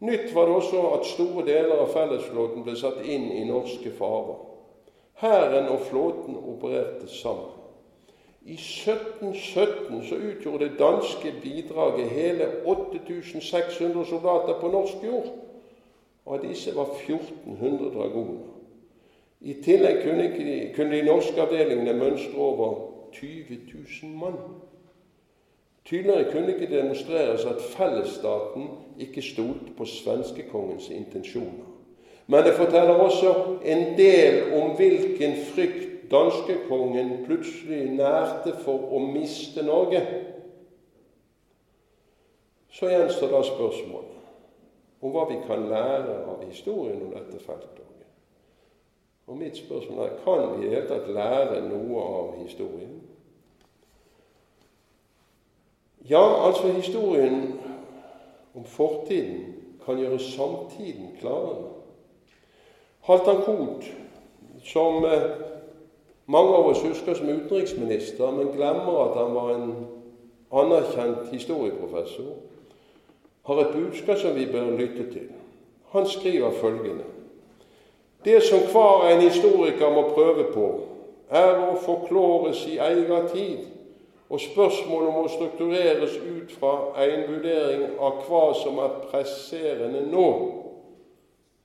Nytt 0.00 0.34
var 0.34 0.46
det 0.46 0.54
også 0.54 0.82
at 0.96 1.06
store 1.06 1.44
deler 1.46 1.82
av 1.82 1.90
fellesflåten 1.92 2.64
ble 2.64 2.76
satt 2.80 3.02
inn 3.04 3.28
i 3.36 3.44
norske 3.44 3.92
farvann. 3.98 4.46
Hæren 5.20 5.68
og 5.68 5.82
flåten 5.90 6.38
opererte 6.40 7.08
sammen. 7.12 7.56
I 8.42 8.56
1717 8.56 10.04
så 10.08 10.16
utgjorde 10.16 10.68
det 10.68 10.78
danske 10.78 11.34
bidraget 11.42 12.08
hele 12.08 12.46
8600 12.66 14.06
soldater 14.06 14.60
på 14.60 14.68
norsk 14.68 15.04
jord. 15.04 15.28
Og 16.24 16.34
av 16.34 16.46
disse 16.46 16.72
var 16.76 16.88
1400 16.96 17.90
dragoner. 17.94 18.48
I 19.40 19.54
tillegg 19.64 20.02
kunne, 20.02 20.24
de, 20.36 20.72
kunne 20.76 20.96
de 20.96 21.04
norske 21.04 21.40
avdelingene 21.40 21.92
mønstre 22.00 22.36
over 22.36 22.74
20 23.12 23.60
000 24.02 24.16
mann. 24.16 24.40
Tydeligere 25.84 26.32
kunne 26.32 26.54
ikke 26.54 26.76
demonstreres 26.76 27.44
at 27.44 27.62
fellesstaten 27.62 28.68
ikke 28.98 29.22
stolte 29.22 29.72
på 29.76 29.84
svenskekongens 29.84 30.90
intensjoner. 30.90 31.66
Men 32.26 32.44
det 32.44 32.54
forteller 32.54 32.94
også 32.94 33.34
en 33.64 33.98
del 33.98 34.52
om 34.62 34.76
hvilken 34.76 35.32
frykt 35.54 36.10
danskekongen 36.10 37.24
plutselig 37.26 37.90
nærte 37.90 38.54
for 38.64 38.92
å 38.94 39.00
miste 39.02 39.64
Norge. 39.66 40.02
Så 42.70 42.90
gjenstår 42.90 43.34
da 43.34 43.42
spørsmålet 43.46 44.16
om 45.00 45.14
hva 45.14 45.26
vi 45.30 45.40
kan 45.46 45.68
lære 45.70 46.20
av 46.28 46.44
historien 46.44 47.02
om 47.02 47.14
dette 47.14 47.40
feltet. 47.42 47.86
Og 49.30 49.38
mitt 49.38 49.56
spørsmål 49.56 50.06
er 50.06 50.16
kan 50.24 50.40
vi 50.58 50.66
i 50.66 50.68
det 50.68 50.74
hele 50.74 50.88
tatt 50.90 51.10
lære 51.14 51.60
noe 51.68 52.02
av 52.02 52.30
historien? 52.42 52.96
Ja, 56.08 56.46
altså 56.46 56.72
historien 56.72 57.60
om 58.54 58.64
fortiden 58.64 59.54
kan 59.84 59.98
gjøre 59.98 60.18
samtiden 60.18 61.16
klarere. 61.20 61.68
Halvdan 63.00 63.42
Koht, 63.42 63.84
som 64.64 65.04
eh, 65.04 65.22
mange 66.26 66.54
av 66.56 66.66
oss 66.70 66.82
husker 66.82 67.14
som 67.14 67.28
utenriksminister, 67.28 68.30
men 68.30 68.52
glemmer 68.54 69.00
at 69.04 69.16
han 69.18 69.34
var 69.34 69.50
en 69.54 69.72
anerkjent 70.52 71.30
historieprofessor, 71.32 72.36
har 73.46 73.60
et 73.60 73.74
budskap 73.74 74.18
som 74.18 74.34
vi 74.34 74.46
bør 74.46 74.76
lytte 74.78 75.10
til. 75.12 75.28
Han 75.92 76.06
skriver 76.06 76.50
følgende 76.50 77.04
Det 78.24 78.42
som 78.42 78.58
hver 78.72 79.08
en 79.08 79.20
historiker 79.20 79.90
må 79.90 80.02
prøve 80.14 80.44
på, 80.52 80.80
er 81.30 81.56
å 81.70 81.76
forklores 81.80 82.66
i 82.66 82.78
egen 82.78 83.28
tid 83.32 83.69
og 84.30 84.40
spørsmålet 84.40 85.12
må 85.14 85.28
struktureres 85.28 86.16
ut 86.18 86.52
fra 86.52 86.74
en 87.02 87.24
vurdering 87.32 87.96
av 87.98 88.20
hva 88.28 88.42
som 88.54 88.78
er 88.78 89.00
presserende 89.10 90.04
nå. 90.06 90.26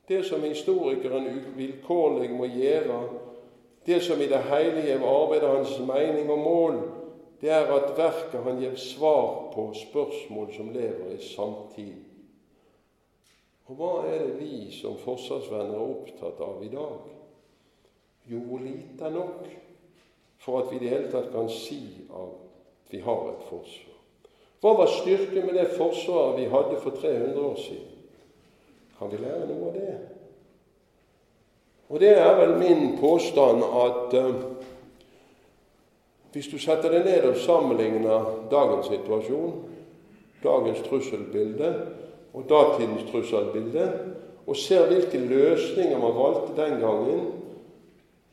Det 0.10 0.24
som 0.26 0.42
historikeren 0.42 1.28
uvilkårlig 1.30 2.32
må 2.34 2.48
gjøre, 2.50 3.00
det 3.86 4.00
som 4.02 4.22
i 4.22 4.30
det 4.30 4.42
hele 4.50 4.82
gjev 4.88 5.06
arbeidet 5.06 5.50
hans 5.50 5.76
mening 5.86 6.30
og 6.34 6.40
mål, 6.42 6.80
det 7.42 7.52
er 7.54 7.70
at 7.70 7.92
verket 7.98 8.42
han 8.42 8.58
gir 8.62 8.74
svar 8.82 9.52
på 9.54 9.68
spørsmål 9.78 10.50
som 10.56 10.72
lever 10.74 11.14
i 11.14 11.22
samtid. 11.22 11.94
Og 13.66 13.78
hva 13.78 13.92
er 14.10 14.24
det 14.24 14.40
vi 14.40 14.72
som 14.74 14.98
forsvarsvenner 15.02 15.78
er 15.78 15.86
opptatt 15.86 16.42
av 16.42 16.66
i 16.66 16.72
dag? 16.74 17.14
Jo, 18.26 18.58
lite 18.58 19.10
nok 19.14 19.46
for 20.42 20.64
at 20.64 20.72
vi 20.72 20.80
i 20.80 20.84
det 20.86 20.94
hele 20.96 21.14
tatt 21.14 21.30
kan 21.34 21.50
si 21.50 21.82
av 22.10 22.45
vi 22.90 23.00
har 23.00 23.30
et 23.30 23.46
forsvar. 23.50 23.96
Hva 24.62 24.74
var 24.74 24.90
styrken 24.90 25.46
med 25.46 25.58
det 25.60 25.76
forsvaret 25.78 26.40
vi 26.40 26.50
hadde 26.50 26.78
for 26.82 26.90
300 26.90 27.42
år 27.42 27.56
siden? 27.56 27.92
Kan 29.00 29.12
vi 29.12 29.20
lære 29.22 29.48
noe 29.50 29.68
av 29.70 29.76
det? 29.76 29.96
Og 31.90 32.00
det 32.02 32.16
er 32.18 32.32
vel 32.40 32.56
min 32.58 32.98
påstand 32.98 33.62
at 33.62 34.16
uh, 34.18 34.36
hvis 36.34 36.48
du 36.52 36.58
setter 36.60 36.92
deg 36.92 37.06
ned 37.06 37.28
og 37.30 37.38
sammenligner 37.40 38.32
dagens 38.52 38.90
situasjon, 38.90 39.54
dagens 40.44 40.82
trusselbilde 40.88 41.70
og 42.34 42.48
datidens 42.50 43.06
trusselbilde, 43.12 43.86
og 44.46 44.58
ser 44.58 44.90
hvilke 44.90 45.22
løsninger 45.22 46.00
man 46.02 46.18
valgte 46.18 46.58
den 46.58 46.80
gangen, 46.82 47.22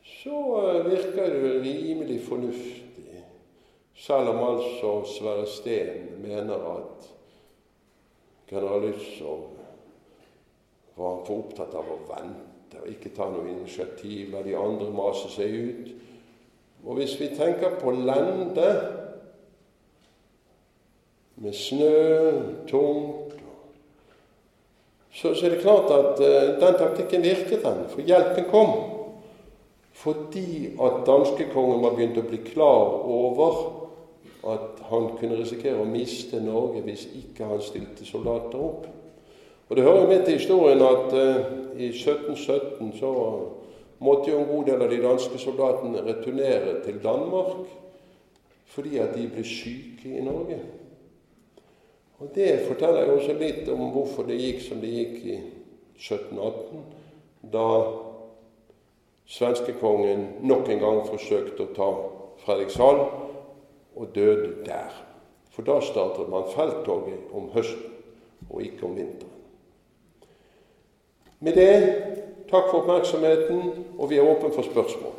så 0.01 0.39
uh, 0.57 0.89
virker 0.89 1.29
det 1.29 1.61
rimelig 1.61 2.23
fornuftig 2.25 2.82
selv 3.95 4.29
om 4.29 4.43
altså 4.47 4.93
Sverre 5.07 5.45
Steen 5.47 6.21
mener 6.21 6.55
at 6.75 7.09
general 8.49 8.81
Lützow 8.87 9.45
var 10.95 11.21
for 11.25 11.37
opptatt 11.37 11.73
av 11.77 11.89
å 11.89 12.01
vente 12.09 12.81
og 12.81 12.89
ikke 12.89 13.13
ta 13.15 13.29
noe 13.29 13.47
initiativ, 13.49 14.33
la 14.33 14.41
de 14.45 14.55
andre 14.57 14.89
mase 14.93 15.29
seg 15.33 15.53
ut. 15.53 15.91
Og 16.83 16.97
hvis 16.97 17.13
vi 17.21 17.29
tenker 17.37 17.77
på 17.79 17.93
lende, 17.95 18.69
med 21.43 21.55
snø, 21.57 21.93
tungt 22.69 23.23
så, 25.13 25.35
så 25.35 25.45
er 25.45 25.49
det 25.53 25.61
klart 25.61 25.91
at 25.93 26.19
uh, 26.19 26.59
den 26.61 26.77
taktikken 26.79 27.21
virket, 27.21 27.61
den. 27.61 27.83
For 27.89 28.01
hjelpen 28.01 28.47
kom. 28.49 28.71
Fordi 29.93 30.73
at 30.81 31.03
danskekongen 31.05 31.83
var 31.83 31.93
begynt 31.93 32.17
å 32.17 32.25
bli 32.25 32.39
klar 32.47 32.95
over 33.13 33.82
at 34.43 34.83
han 34.89 35.09
kunne 35.19 35.39
risikere 35.39 35.79
å 35.79 35.87
miste 35.87 36.41
Norge 36.43 36.83
hvis 36.83 37.05
ikke 37.15 37.47
han 37.47 37.61
stilte 37.63 38.05
soldater 38.05 38.59
opp. 38.59 38.87
Og 39.69 39.75
Det 39.75 39.85
hører 39.85 40.07
med 40.07 40.25
til 40.25 40.37
historien 40.37 40.81
at 40.83 41.13
uh, 41.15 41.79
i 41.79 41.87
1717 41.89 42.91
så 42.99 43.13
måtte 44.03 44.31
jo 44.31 44.41
en 44.41 44.49
god 44.51 44.65
del 44.67 44.83
av 44.83 44.91
de 44.91 44.99
danske 45.01 45.39
soldatene 45.39 46.03
returnere 46.03 46.81
til 46.83 46.99
Danmark 47.03 47.71
fordi 48.73 48.97
at 48.97 49.13
de 49.13 49.27
ble 49.29 49.43
syke 49.45 50.09
i 50.17 50.21
Norge. 50.25 50.57
Og 52.19 52.31
Det 52.35 52.65
forteller 52.67 53.05
jo 53.05 53.17
også 53.19 53.35
litt 53.37 53.67
om 53.69 53.91
hvorfor 53.93 54.25
det 54.27 54.39
gikk 54.39 54.63
som 54.65 54.81
det 54.81 54.89
gikk 54.89 55.17
i 55.25 55.35
1718, 55.99 56.81
da 57.53 57.67
svenskekongen 59.29 60.25
nok 60.41 60.69
en 60.69 60.81
gang 60.81 61.03
forsøkte 61.07 61.67
å 61.67 61.75
ta 61.75 61.89
Fredrikshald 62.43 63.22
og 63.95 64.15
døde 64.15 64.65
der. 64.65 64.93
For 65.53 65.61
da 65.61 65.79
startet 65.81 66.29
man 66.29 66.49
felttoget 66.55 67.29
om 67.33 67.49
høsten 67.53 67.91
og 68.49 68.61
ikke 68.61 68.85
om 68.85 68.95
vinteren. 68.95 69.29
Med 71.39 71.53
det 71.59 71.73
takk 72.49 72.69
for 72.69 72.79
oppmerksomheten, 72.81 73.85
og 73.99 74.09
vi 74.09 74.17
er 74.17 74.29
åpne 74.29 74.53
for 74.55 74.65
spørsmål. 74.65 75.13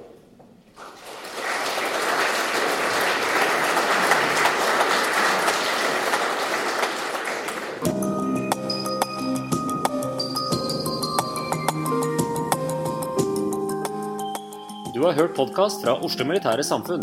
Du 14.94 15.02
har 15.02 15.12
hørt 15.12 15.36
podkast 15.36 15.82
fra 15.84 15.98
Oslo 16.04 16.24
Militære 16.24 16.62
Samfunn. 16.64 17.02